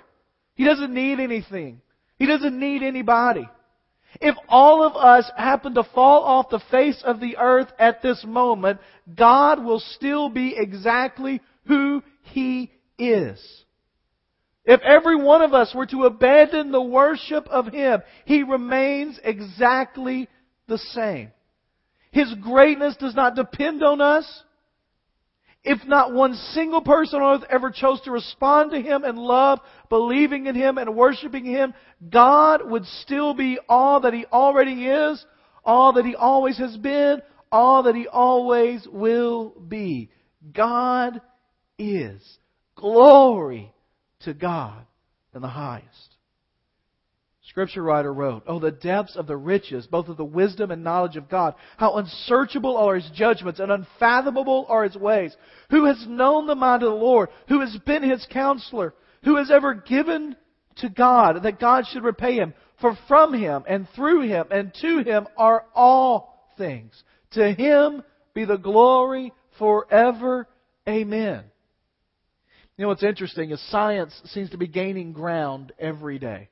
He 0.55 0.67
doesn't 0.67 0.93
need 0.93 1.19
anything. 1.19 1.81
He 2.19 2.27
doesn't 2.27 2.61
need 2.61 2.83
anybody. 2.83 3.49
If 4.21 4.35
all 4.51 4.87
of 4.87 4.97
us 4.97 5.31
happen 5.35 5.73
to 5.77 5.85
fall 5.95 6.23
off 6.23 6.51
the 6.51 6.61
face 6.71 7.03
of 7.03 7.21
the 7.21 7.39
earth 7.39 7.73
at 7.79 8.03
this 8.03 8.23
moment, 8.23 8.81
God 9.17 9.65
will 9.65 9.81
still 9.81 10.29
be 10.29 10.57
exactly 10.59 11.41
who 11.65 12.03
He 12.25 12.71
is. 12.99 13.41
If 14.71 14.83
every 14.83 15.17
one 15.17 15.43
of 15.43 15.53
us 15.53 15.75
were 15.75 15.87
to 15.87 16.05
abandon 16.05 16.71
the 16.71 16.81
worship 16.81 17.45
of 17.49 17.67
Him, 17.67 18.03
He 18.25 18.45
remains 18.45 19.19
exactly 19.25 20.29
the 20.69 20.79
same. 20.79 21.33
His 22.13 22.33
greatness 22.41 22.95
does 22.95 23.17
not 23.17 23.35
depend 23.35 23.83
on 23.83 24.01
us. 24.01 24.45
If 25.65 25.85
not 25.89 26.13
one 26.13 26.35
single 26.53 26.83
person 26.83 27.21
on 27.21 27.41
earth 27.41 27.49
ever 27.51 27.73
chose 27.73 28.01
to 28.03 28.13
respond 28.13 28.71
to 28.71 28.81
Him 28.81 29.03
and 29.03 29.19
love, 29.19 29.59
believing 29.89 30.47
in 30.47 30.55
Him 30.55 30.79
and 30.79 30.95
worshiping 30.95 31.45
Him, 31.45 31.75
God 32.09 32.61
would 32.65 32.85
still 33.03 33.35
be 33.35 33.59
all 33.69 33.99
that 34.03 34.15
He 34.15 34.25
already 34.27 34.87
is, 34.87 35.27
all 35.65 35.95
that 35.95 36.05
He 36.05 36.15
always 36.15 36.59
has 36.59 36.77
been, 36.77 37.23
all 37.51 37.83
that 37.83 37.97
He 37.97 38.07
always 38.07 38.87
will 38.87 39.51
be. 39.67 40.11
God 40.55 41.21
is. 41.77 42.23
Glory 42.77 43.73
to 44.21 44.35
God 44.35 44.87
in 45.35 45.43
the 45.43 45.49
highest. 45.49 46.17
Scripture 47.51 47.83
writer 47.83 48.13
wrote, 48.13 48.45
Oh, 48.47 48.61
the 48.61 48.71
depths 48.71 49.17
of 49.17 49.27
the 49.27 49.37
riches, 49.37 49.87
both 49.87 50.09
of 50.09 50.17
the 50.17 50.25
wisdom 50.25 50.71
and 50.71 50.85
knowledge 50.85 51.17
of 51.17 51.29
God. 51.29 51.55
How 51.79 51.97
unsearchable 51.97 52.77
are 52.77 52.95
His 52.95 53.11
judgments 53.13 53.59
and 53.59 53.73
unfathomable 53.73 54.67
are 54.69 54.85
His 54.85 54.95
ways. 54.95 55.37
Who 55.71 55.87
has 55.87 56.07
known 56.07 56.47
the 56.47 56.55
mind 56.55 56.85
of 56.85 56.91
the 56.91 56.97
Lord? 56.97 57.29
Who 57.49 57.61
has 57.61 57.77
been 57.85 58.09
His 58.09 58.25
counselor? 58.31 58.95
Who 59.25 59.37
has 59.37 59.51
ever 59.51 59.75
given 59.75 60.37
to 60.77 60.89
God 60.89 61.43
that 61.43 61.59
God 61.59 61.87
should 61.91 62.05
repay 62.05 62.37
Him? 62.37 62.55
For 62.81 62.97
from 63.09 63.35
Him 63.35 63.65
and 63.67 63.89
through 63.97 64.29
Him 64.29 64.47
and 64.53 64.73
to 64.81 64.99
Him 64.99 65.27
are 65.37 65.65
all 65.75 66.53
things. 66.57 67.03
To 67.33 67.53
Him 67.53 68.05
be 68.33 68.45
the 68.45 68.59
glory 68.59 69.33
forever. 69.59 70.47
Amen. 70.89 71.50
You 72.81 72.85
know 72.85 72.89
what's 72.89 73.03
interesting 73.03 73.51
is 73.51 73.61
science 73.69 74.19
seems 74.33 74.49
to 74.53 74.57
be 74.57 74.67
gaining 74.67 75.13
ground 75.13 75.71
every 75.79 76.19
day. 76.19 76.49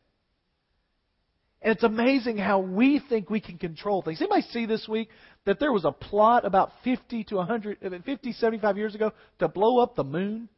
And 1.62 1.72
it's 1.72 1.84
amazing 1.84 2.36
how 2.36 2.58
we 2.58 3.00
think 3.08 3.30
we 3.30 3.40
can 3.40 3.56
control 3.56 4.02
things. 4.02 4.20
Anybody 4.20 4.42
see 4.50 4.66
this 4.66 4.86
week 4.86 5.08
that 5.46 5.58
there 5.58 5.72
was 5.72 5.86
a 5.86 5.90
plot 5.90 6.44
about 6.44 6.72
50 6.84 7.24
to 7.24 7.36
100, 7.36 8.02
50, 8.04 8.32
75 8.32 8.76
years 8.76 8.94
ago 8.94 9.12
to 9.38 9.48
blow 9.48 9.78
up 9.78 9.96
the 9.96 10.04
moon? 10.04 10.50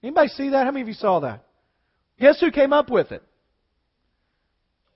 Anybody 0.00 0.28
see 0.28 0.50
that? 0.50 0.64
How 0.64 0.70
many 0.70 0.82
of 0.82 0.86
you 0.86 0.94
saw 0.94 1.18
that? 1.18 1.44
Guess 2.20 2.38
who 2.38 2.52
came 2.52 2.72
up 2.72 2.88
with 2.88 3.10
it? 3.10 3.24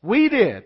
We 0.01 0.29
did. 0.29 0.63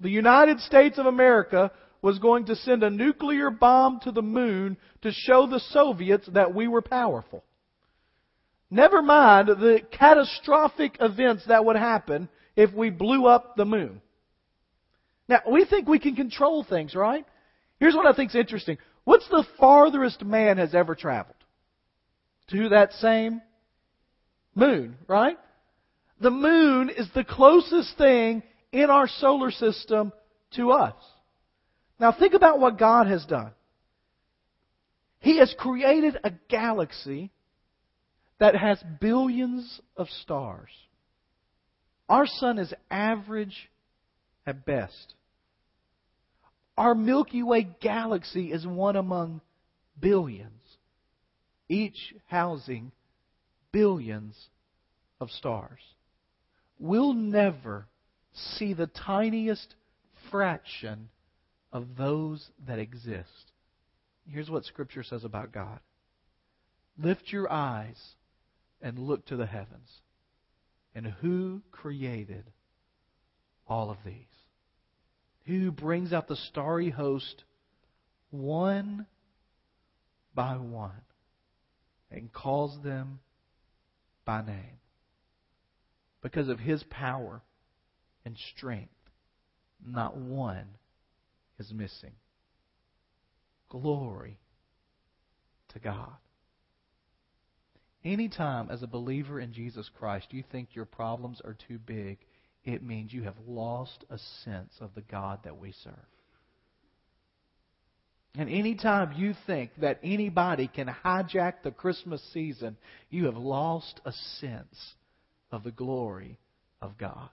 The 0.00 0.10
United 0.10 0.58
States 0.58 0.98
of 0.98 1.06
America 1.06 1.70
was 2.02 2.18
going 2.18 2.46
to 2.46 2.56
send 2.56 2.82
a 2.82 2.90
nuclear 2.90 3.50
bomb 3.50 4.00
to 4.00 4.10
the 4.10 4.20
moon 4.20 4.78
to 5.02 5.12
show 5.12 5.46
the 5.46 5.60
Soviets 5.60 6.28
that 6.32 6.52
we 6.52 6.66
were 6.66 6.82
powerful. 6.82 7.44
Never 8.70 9.02
mind 9.02 9.48
the 9.48 9.80
catastrophic 9.92 10.96
events 11.00 11.44
that 11.46 11.64
would 11.64 11.76
happen 11.76 12.28
if 12.56 12.72
we 12.72 12.90
blew 12.90 13.26
up 13.26 13.56
the 13.56 13.64
moon. 13.64 14.00
Now, 15.28 15.40
we 15.50 15.64
think 15.64 15.88
we 15.88 15.98
can 15.98 16.16
control 16.16 16.64
things, 16.64 16.94
right? 16.94 17.24
Here's 17.80 17.94
what 17.94 18.06
I 18.06 18.14
think 18.14 18.30
is 18.30 18.36
interesting. 18.36 18.78
What's 19.04 19.28
the 19.28 19.44
farthest 19.58 20.22
man 20.24 20.58
has 20.58 20.74
ever 20.74 20.94
traveled? 20.94 21.36
To 22.50 22.70
that 22.70 22.92
same 22.94 23.40
moon, 24.54 24.96
right? 25.06 25.38
The 26.20 26.30
moon 26.30 26.90
is 26.90 27.08
the 27.14 27.24
closest 27.24 27.96
thing 27.96 28.42
in 28.72 28.90
our 28.90 29.08
solar 29.08 29.50
system 29.50 30.12
to 30.56 30.72
us. 30.72 30.94
Now 31.98 32.12
think 32.12 32.34
about 32.34 32.60
what 32.60 32.78
God 32.78 33.06
has 33.06 33.24
done. 33.24 33.52
He 35.20 35.38
has 35.38 35.54
created 35.58 36.18
a 36.22 36.32
galaxy 36.48 37.30
that 38.38 38.56
has 38.56 38.82
billions 39.00 39.80
of 39.96 40.08
stars. 40.08 40.70
Our 42.08 42.26
sun 42.26 42.58
is 42.58 42.72
average 42.90 43.70
at 44.46 44.66
best. 44.66 45.14
Our 46.76 46.94
Milky 46.94 47.42
Way 47.42 47.68
galaxy 47.80 48.52
is 48.52 48.66
one 48.66 48.96
among 48.96 49.40
billions, 49.98 50.62
each 51.68 52.14
housing 52.26 52.90
billions 53.72 54.36
of 55.20 55.30
stars. 55.30 55.80
We'll 56.78 57.14
never 57.14 57.86
see 58.32 58.74
the 58.74 58.88
tiniest 58.88 59.74
fraction 60.30 61.08
of 61.72 61.96
those 61.96 62.50
that 62.66 62.78
exist. 62.78 63.52
Here's 64.28 64.50
what 64.50 64.64
Scripture 64.64 65.02
says 65.02 65.24
about 65.24 65.52
God 65.52 65.80
Lift 66.98 67.32
your 67.32 67.50
eyes 67.50 68.14
and 68.84 68.98
look 68.98 69.24
to 69.26 69.36
the 69.36 69.46
heavens. 69.46 69.90
And 70.94 71.06
who 71.06 71.62
created 71.72 72.44
all 73.66 73.90
of 73.90 73.96
these? 74.04 74.26
Who 75.46 75.72
brings 75.72 76.12
out 76.12 76.28
the 76.28 76.36
starry 76.36 76.90
host 76.90 77.44
one 78.30 79.06
by 80.34 80.56
one 80.58 81.00
and 82.10 82.30
calls 82.30 82.78
them 82.84 83.20
by 84.26 84.44
name? 84.44 84.78
Because 86.22 86.48
of 86.48 86.60
his 86.60 86.82
power 86.84 87.40
and 88.26 88.36
strength, 88.54 88.92
not 89.84 90.16
one 90.16 90.66
is 91.58 91.72
missing. 91.72 92.12
Glory 93.70 94.38
to 95.70 95.78
God. 95.78 96.16
Anytime, 98.04 98.68
as 98.70 98.82
a 98.82 98.86
believer 98.86 99.40
in 99.40 99.52
Jesus 99.52 99.88
Christ, 99.98 100.26
you 100.30 100.44
think 100.52 100.74
your 100.74 100.84
problems 100.84 101.40
are 101.44 101.56
too 101.68 101.78
big, 101.78 102.18
it 102.64 102.82
means 102.82 103.12
you 103.12 103.22
have 103.22 103.38
lost 103.46 104.04
a 104.10 104.18
sense 104.44 104.74
of 104.80 104.94
the 104.94 105.02
God 105.02 105.40
that 105.44 105.58
we 105.58 105.72
serve. 105.82 105.94
And 108.36 108.50
anytime 108.50 109.12
you 109.16 109.34
think 109.46 109.70
that 109.78 110.00
anybody 110.02 110.66
can 110.66 110.88
hijack 111.04 111.62
the 111.62 111.70
Christmas 111.70 112.22
season, 112.32 112.76
you 113.08 113.26
have 113.26 113.36
lost 113.36 114.00
a 114.04 114.12
sense 114.40 114.94
of 115.52 115.62
the 115.62 115.70
glory 115.70 116.38
of 116.82 116.98
God. 116.98 117.28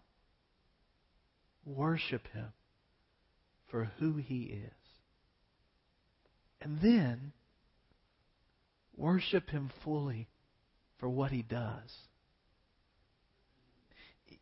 Worship 1.66 2.28
Him 2.34 2.54
for 3.70 3.86
who 4.00 4.18
He 4.18 4.44
is. 4.44 4.72
And 6.62 6.80
then 6.82 7.32
worship 8.96 9.50
Him 9.50 9.72
fully 9.84 10.28
for 11.02 11.10
what 11.10 11.32
He 11.32 11.42
does. 11.42 11.94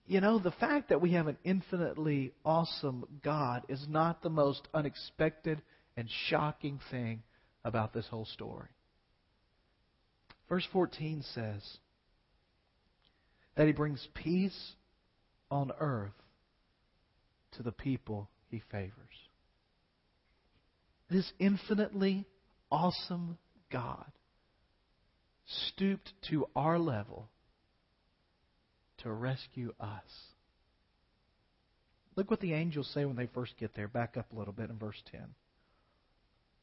You 0.06 0.22
know, 0.22 0.38
the 0.38 0.52
fact 0.52 0.89
that 0.89 1.02
we 1.02 1.13
have 1.13 1.28
an 1.28 1.38
infinitely 1.43 2.34
awesome 2.43 3.06
God 3.24 3.63
is 3.69 3.84
not 3.89 4.22
the 4.22 4.30
most 4.30 4.67
unexpected 4.74 5.62
and 5.95 6.08
shocking 6.28 6.80
thing 6.91 7.24
about 7.63 7.93
this 7.93 8.06
whole 8.08 8.26
story. 8.26 8.67
Verse 10.48 10.67
14 10.74 11.24
says 11.34 11.63
that 13.56 13.67
He 13.67 13.74
brings 13.74 14.06
peace 14.13 14.74
on 15.50 15.72
earth 15.80 16.12
to 17.54 17.63
the 17.63 17.72
people 17.72 18.30
He 18.50 18.62
favors. 18.72 18.91
This 21.10 21.32
infinitely 21.39 22.26
awesome 22.72 23.38
God 23.72 24.12
stooped 25.49 26.13
to 26.29 26.47
our 26.55 26.77
level 26.77 27.29
to 28.99 29.12
rescue 29.12 29.73
us. 29.79 30.03
Look 32.15 32.29
what 32.29 32.41
the 32.41 32.53
angels 32.53 32.89
say 32.93 33.05
when 33.05 33.15
they 33.15 33.27
first 33.27 33.57
get 33.57 33.73
there. 33.75 33.88
Back 33.88 34.17
up 34.17 34.31
a 34.31 34.35
little 34.35 34.53
bit 34.53 34.69
in 34.69 34.77
verse 34.77 35.01
10. 35.12 35.21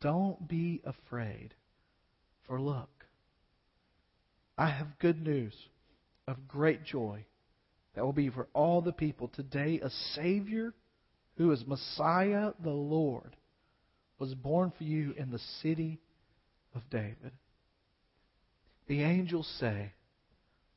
Don't 0.00 0.46
be 0.46 0.82
afraid, 0.84 1.54
for 2.46 2.60
look, 2.60 2.90
I 4.58 4.68
have 4.68 4.98
good 4.98 5.22
news 5.22 5.54
of 6.28 6.48
great 6.48 6.84
joy 6.84 7.24
that 7.94 8.04
will 8.04 8.12
be 8.12 8.28
for 8.28 8.48
all 8.52 8.82
the 8.82 8.92
people. 8.92 9.28
Today, 9.28 9.80
a 9.82 9.90
Savior 10.14 10.74
who 11.36 11.50
is 11.52 11.64
Messiah 11.66 12.52
the 12.62 12.70
Lord 12.70 13.36
was 14.18 14.34
born 14.34 14.72
for 14.76 14.84
you 14.84 15.14
in 15.16 15.30
the 15.30 15.40
city 15.62 15.98
of 16.74 16.82
David. 16.90 17.32
The 18.86 19.02
angels 19.02 19.48
say 19.58 19.92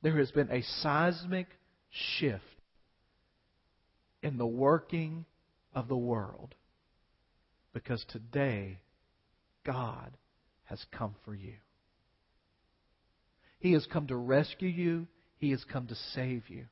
there 0.02 0.18
has 0.18 0.32
been 0.32 0.52
a 0.52 0.64
seismic 0.82 1.48
shift 1.90 2.44
in 4.22 4.38
the 4.38 4.48
working 4.48 5.26
of 5.74 5.88
the 5.88 5.98
world 5.98 6.56
because 7.74 8.04
today 8.10 8.80
God 9.66 10.12
has 10.64 10.84
come 10.92 11.16
for 11.26 11.36
you. 11.36 11.56
He 13.60 13.74
has 13.74 13.86
come 13.92 14.08
to 14.08 14.16
rescue 14.16 14.70
you. 14.70 15.08
He 15.38 15.52
has 15.52 15.64
come 15.64 15.88
to 15.88 15.96
save 16.14 16.50
you. 16.50 16.66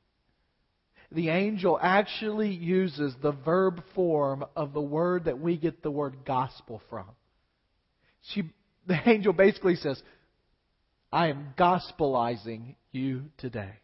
The 1.10 1.30
angel 1.30 1.78
actually 1.80 2.50
uses 2.50 3.14
the 3.22 3.32
verb 3.32 3.82
form 3.94 4.44
of 4.54 4.72
the 4.72 4.80
word 4.80 5.24
that 5.24 5.38
we 5.38 5.56
get 5.56 5.82
the 5.82 5.90
word 5.90 6.16
gospel 6.26 6.82
from. 6.90 7.06
She, 8.32 8.50
the 8.86 8.98
angel 9.08 9.32
basically 9.32 9.76
says, 9.76 10.02
I 11.12 11.28
am 11.28 11.54
gospelizing 11.58 12.76
you 12.92 13.24
today. 13.38 13.74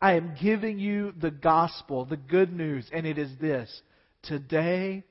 I 0.00 0.14
am 0.14 0.34
giving 0.40 0.78
you 0.78 1.12
the 1.18 1.30
gospel, 1.30 2.04
the 2.04 2.16
good 2.16 2.52
news, 2.52 2.88
and 2.92 3.06
it 3.06 3.16
is 3.16 3.30
this. 3.40 3.82
Today, 4.22 5.04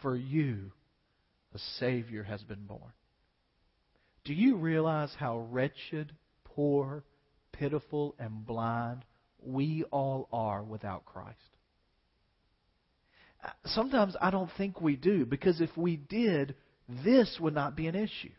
for 0.00 0.16
you, 0.16 0.72
a 1.54 1.58
Savior 1.78 2.22
has 2.22 2.42
been 2.42 2.64
born. 2.64 2.92
Do 4.24 4.34
you 4.34 4.56
realize 4.56 5.12
how 5.18 5.38
wretched, 5.50 6.12
poor, 6.44 7.02
pitiful, 7.52 8.14
and 8.18 8.46
blind 8.46 9.04
we 9.44 9.84
all 9.90 10.28
are 10.32 10.62
without 10.62 11.04
Christ? 11.04 11.36
Sometimes 13.66 14.14
I 14.20 14.30
don't 14.30 14.50
think 14.56 14.80
we 14.80 14.94
do, 14.94 15.26
because 15.26 15.60
if 15.60 15.76
we 15.76 15.96
did, 15.96 16.54
this 17.04 17.36
would 17.40 17.54
not 17.54 17.76
be 17.76 17.88
an 17.88 17.96
issue. 17.96 18.30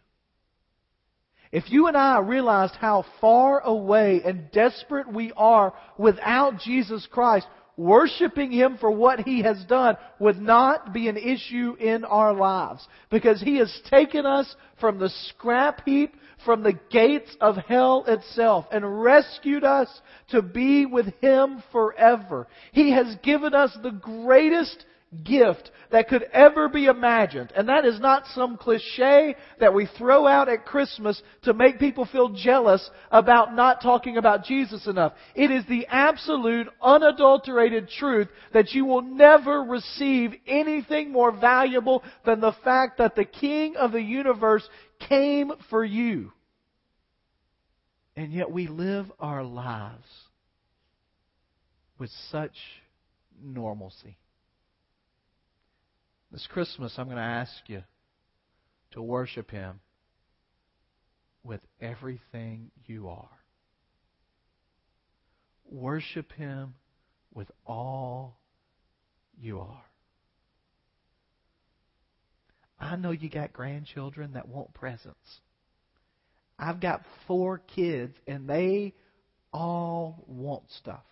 If 1.53 1.71
you 1.71 1.85
and 1.85 1.95
I 1.95 2.17
realized 2.17 2.73
how 2.81 3.05
far 3.21 3.59
away 3.59 4.23
and 4.25 4.49
desperate 4.51 5.13
we 5.13 5.31
are 5.37 5.71
without 5.99 6.57
Jesus 6.57 7.07
Christ, 7.11 7.45
worshiping 7.77 8.51
Him 8.51 8.77
for 8.79 8.89
what 8.89 9.19
He 9.19 9.43
has 9.43 9.63
done 9.65 9.95
would 10.17 10.41
not 10.41 10.95
be 10.95 11.07
an 11.09 11.15
issue 11.15 11.75
in 11.79 12.05
our 12.05 12.33
lives. 12.33 12.87
Because 13.11 13.39
He 13.39 13.57
has 13.57 13.71
taken 13.87 14.25
us 14.25 14.55
from 14.79 14.97
the 14.97 15.09
scrap 15.29 15.85
heap, 15.85 16.15
from 16.43 16.63
the 16.63 16.79
gates 16.89 17.37
of 17.39 17.57
hell 17.57 18.03
itself, 18.07 18.65
and 18.71 19.03
rescued 19.03 19.63
us 19.63 19.87
to 20.29 20.41
be 20.41 20.87
with 20.87 21.13
Him 21.21 21.61
forever. 21.71 22.47
He 22.71 22.93
has 22.93 23.15
given 23.21 23.53
us 23.53 23.77
the 23.83 23.91
greatest 23.91 24.85
gift 25.23 25.71
that 25.91 26.07
could 26.07 26.23
ever 26.33 26.67
be 26.67 26.85
imagined. 26.85 27.53
And 27.55 27.69
that 27.69 27.85
is 27.85 27.99
not 27.99 28.25
some 28.33 28.57
cliche 28.57 29.35
that 29.59 29.73
we 29.73 29.87
throw 29.97 30.25
out 30.25 30.49
at 30.49 30.65
Christmas 30.65 31.21
to 31.43 31.53
make 31.53 31.79
people 31.79 32.05
feel 32.05 32.29
jealous 32.29 32.89
about 33.11 33.55
not 33.55 33.81
talking 33.81 34.17
about 34.17 34.43
Jesus 34.43 34.87
enough. 34.87 35.13
It 35.35 35.51
is 35.51 35.65
the 35.67 35.85
absolute, 35.87 36.67
unadulterated 36.81 37.89
truth 37.89 38.27
that 38.53 38.71
you 38.71 38.85
will 38.85 39.03
never 39.03 39.61
receive 39.63 40.33
anything 40.47 41.11
more 41.11 41.31
valuable 41.31 42.03
than 42.25 42.39
the 42.39 42.55
fact 42.63 42.97
that 42.97 43.15
the 43.15 43.25
King 43.25 43.75
of 43.75 43.91
the 43.91 44.01
universe 44.01 44.67
came 45.07 45.51
for 45.69 45.85
you. 45.85 46.31
And 48.15 48.31
yet 48.31 48.51
we 48.51 48.67
live 48.67 49.11
our 49.19 49.43
lives 49.43 50.07
with 51.97 52.11
such 52.31 52.53
normalcy. 53.41 54.17
This 56.33 56.47
Christmas, 56.51 56.95
I'm 56.97 57.05
going 57.05 57.17
to 57.17 57.21
ask 57.21 57.53
you 57.67 57.83
to 58.93 59.03
worship 59.03 59.51
Him 59.51 59.79
with 61.43 61.61
everything 61.79 62.71
you 62.87 63.07
are. 63.07 63.29
Worship 65.69 66.31
Him 66.31 66.73
with 67.35 67.51
all 67.67 68.39
you 69.39 69.59
are. 69.59 69.85
I 72.79 72.95
know 72.95 73.11
you 73.11 73.29
got 73.29 73.53
grandchildren 73.53 74.33
that 74.33 74.47
want 74.47 74.73
presents. 74.73 75.39
I've 76.57 76.81
got 76.81 77.03
four 77.27 77.59
kids, 77.59 78.15
and 78.25 78.49
they 78.49 78.95
all 79.53 80.23
want 80.25 80.63
stuff. 80.79 81.03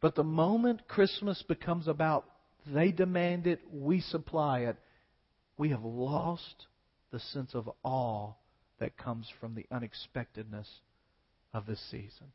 But 0.00 0.16
the 0.16 0.24
moment 0.24 0.88
Christmas 0.88 1.40
becomes 1.46 1.86
about 1.86 2.24
they 2.66 2.92
demand 2.92 3.46
it, 3.46 3.60
we 3.72 4.00
supply 4.00 4.60
it. 4.60 4.76
We 5.56 5.70
have 5.70 5.84
lost 5.84 6.66
the 7.10 7.20
sense 7.20 7.54
of 7.54 7.70
awe 7.82 8.32
that 8.78 8.96
comes 8.96 9.28
from 9.40 9.54
the 9.54 9.66
unexpectedness 9.70 10.68
of 11.52 11.66
this 11.66 11.80
season. 11.90 12.32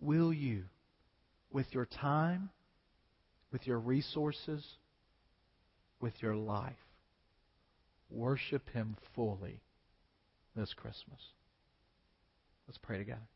Will 0.00 0.32
you, 0.32 0.64
with 1.52 1.66
your 1.72 1.86
time, 1.86 2.50
with 3.52 3.66
your 3.66 3.78
resources, 3.78 4.64
with 6.00 6.14
your 6.20 6.34
life, 6.34 6.74
worship 8.10 8.68
Him 8.70 8.96
fully 9.14 9.60
this 10.54 10.74
Christmas? 10.74 11.20
Let's 12.66 12.78
pray 12.78 12.98
together. 12.98 13.28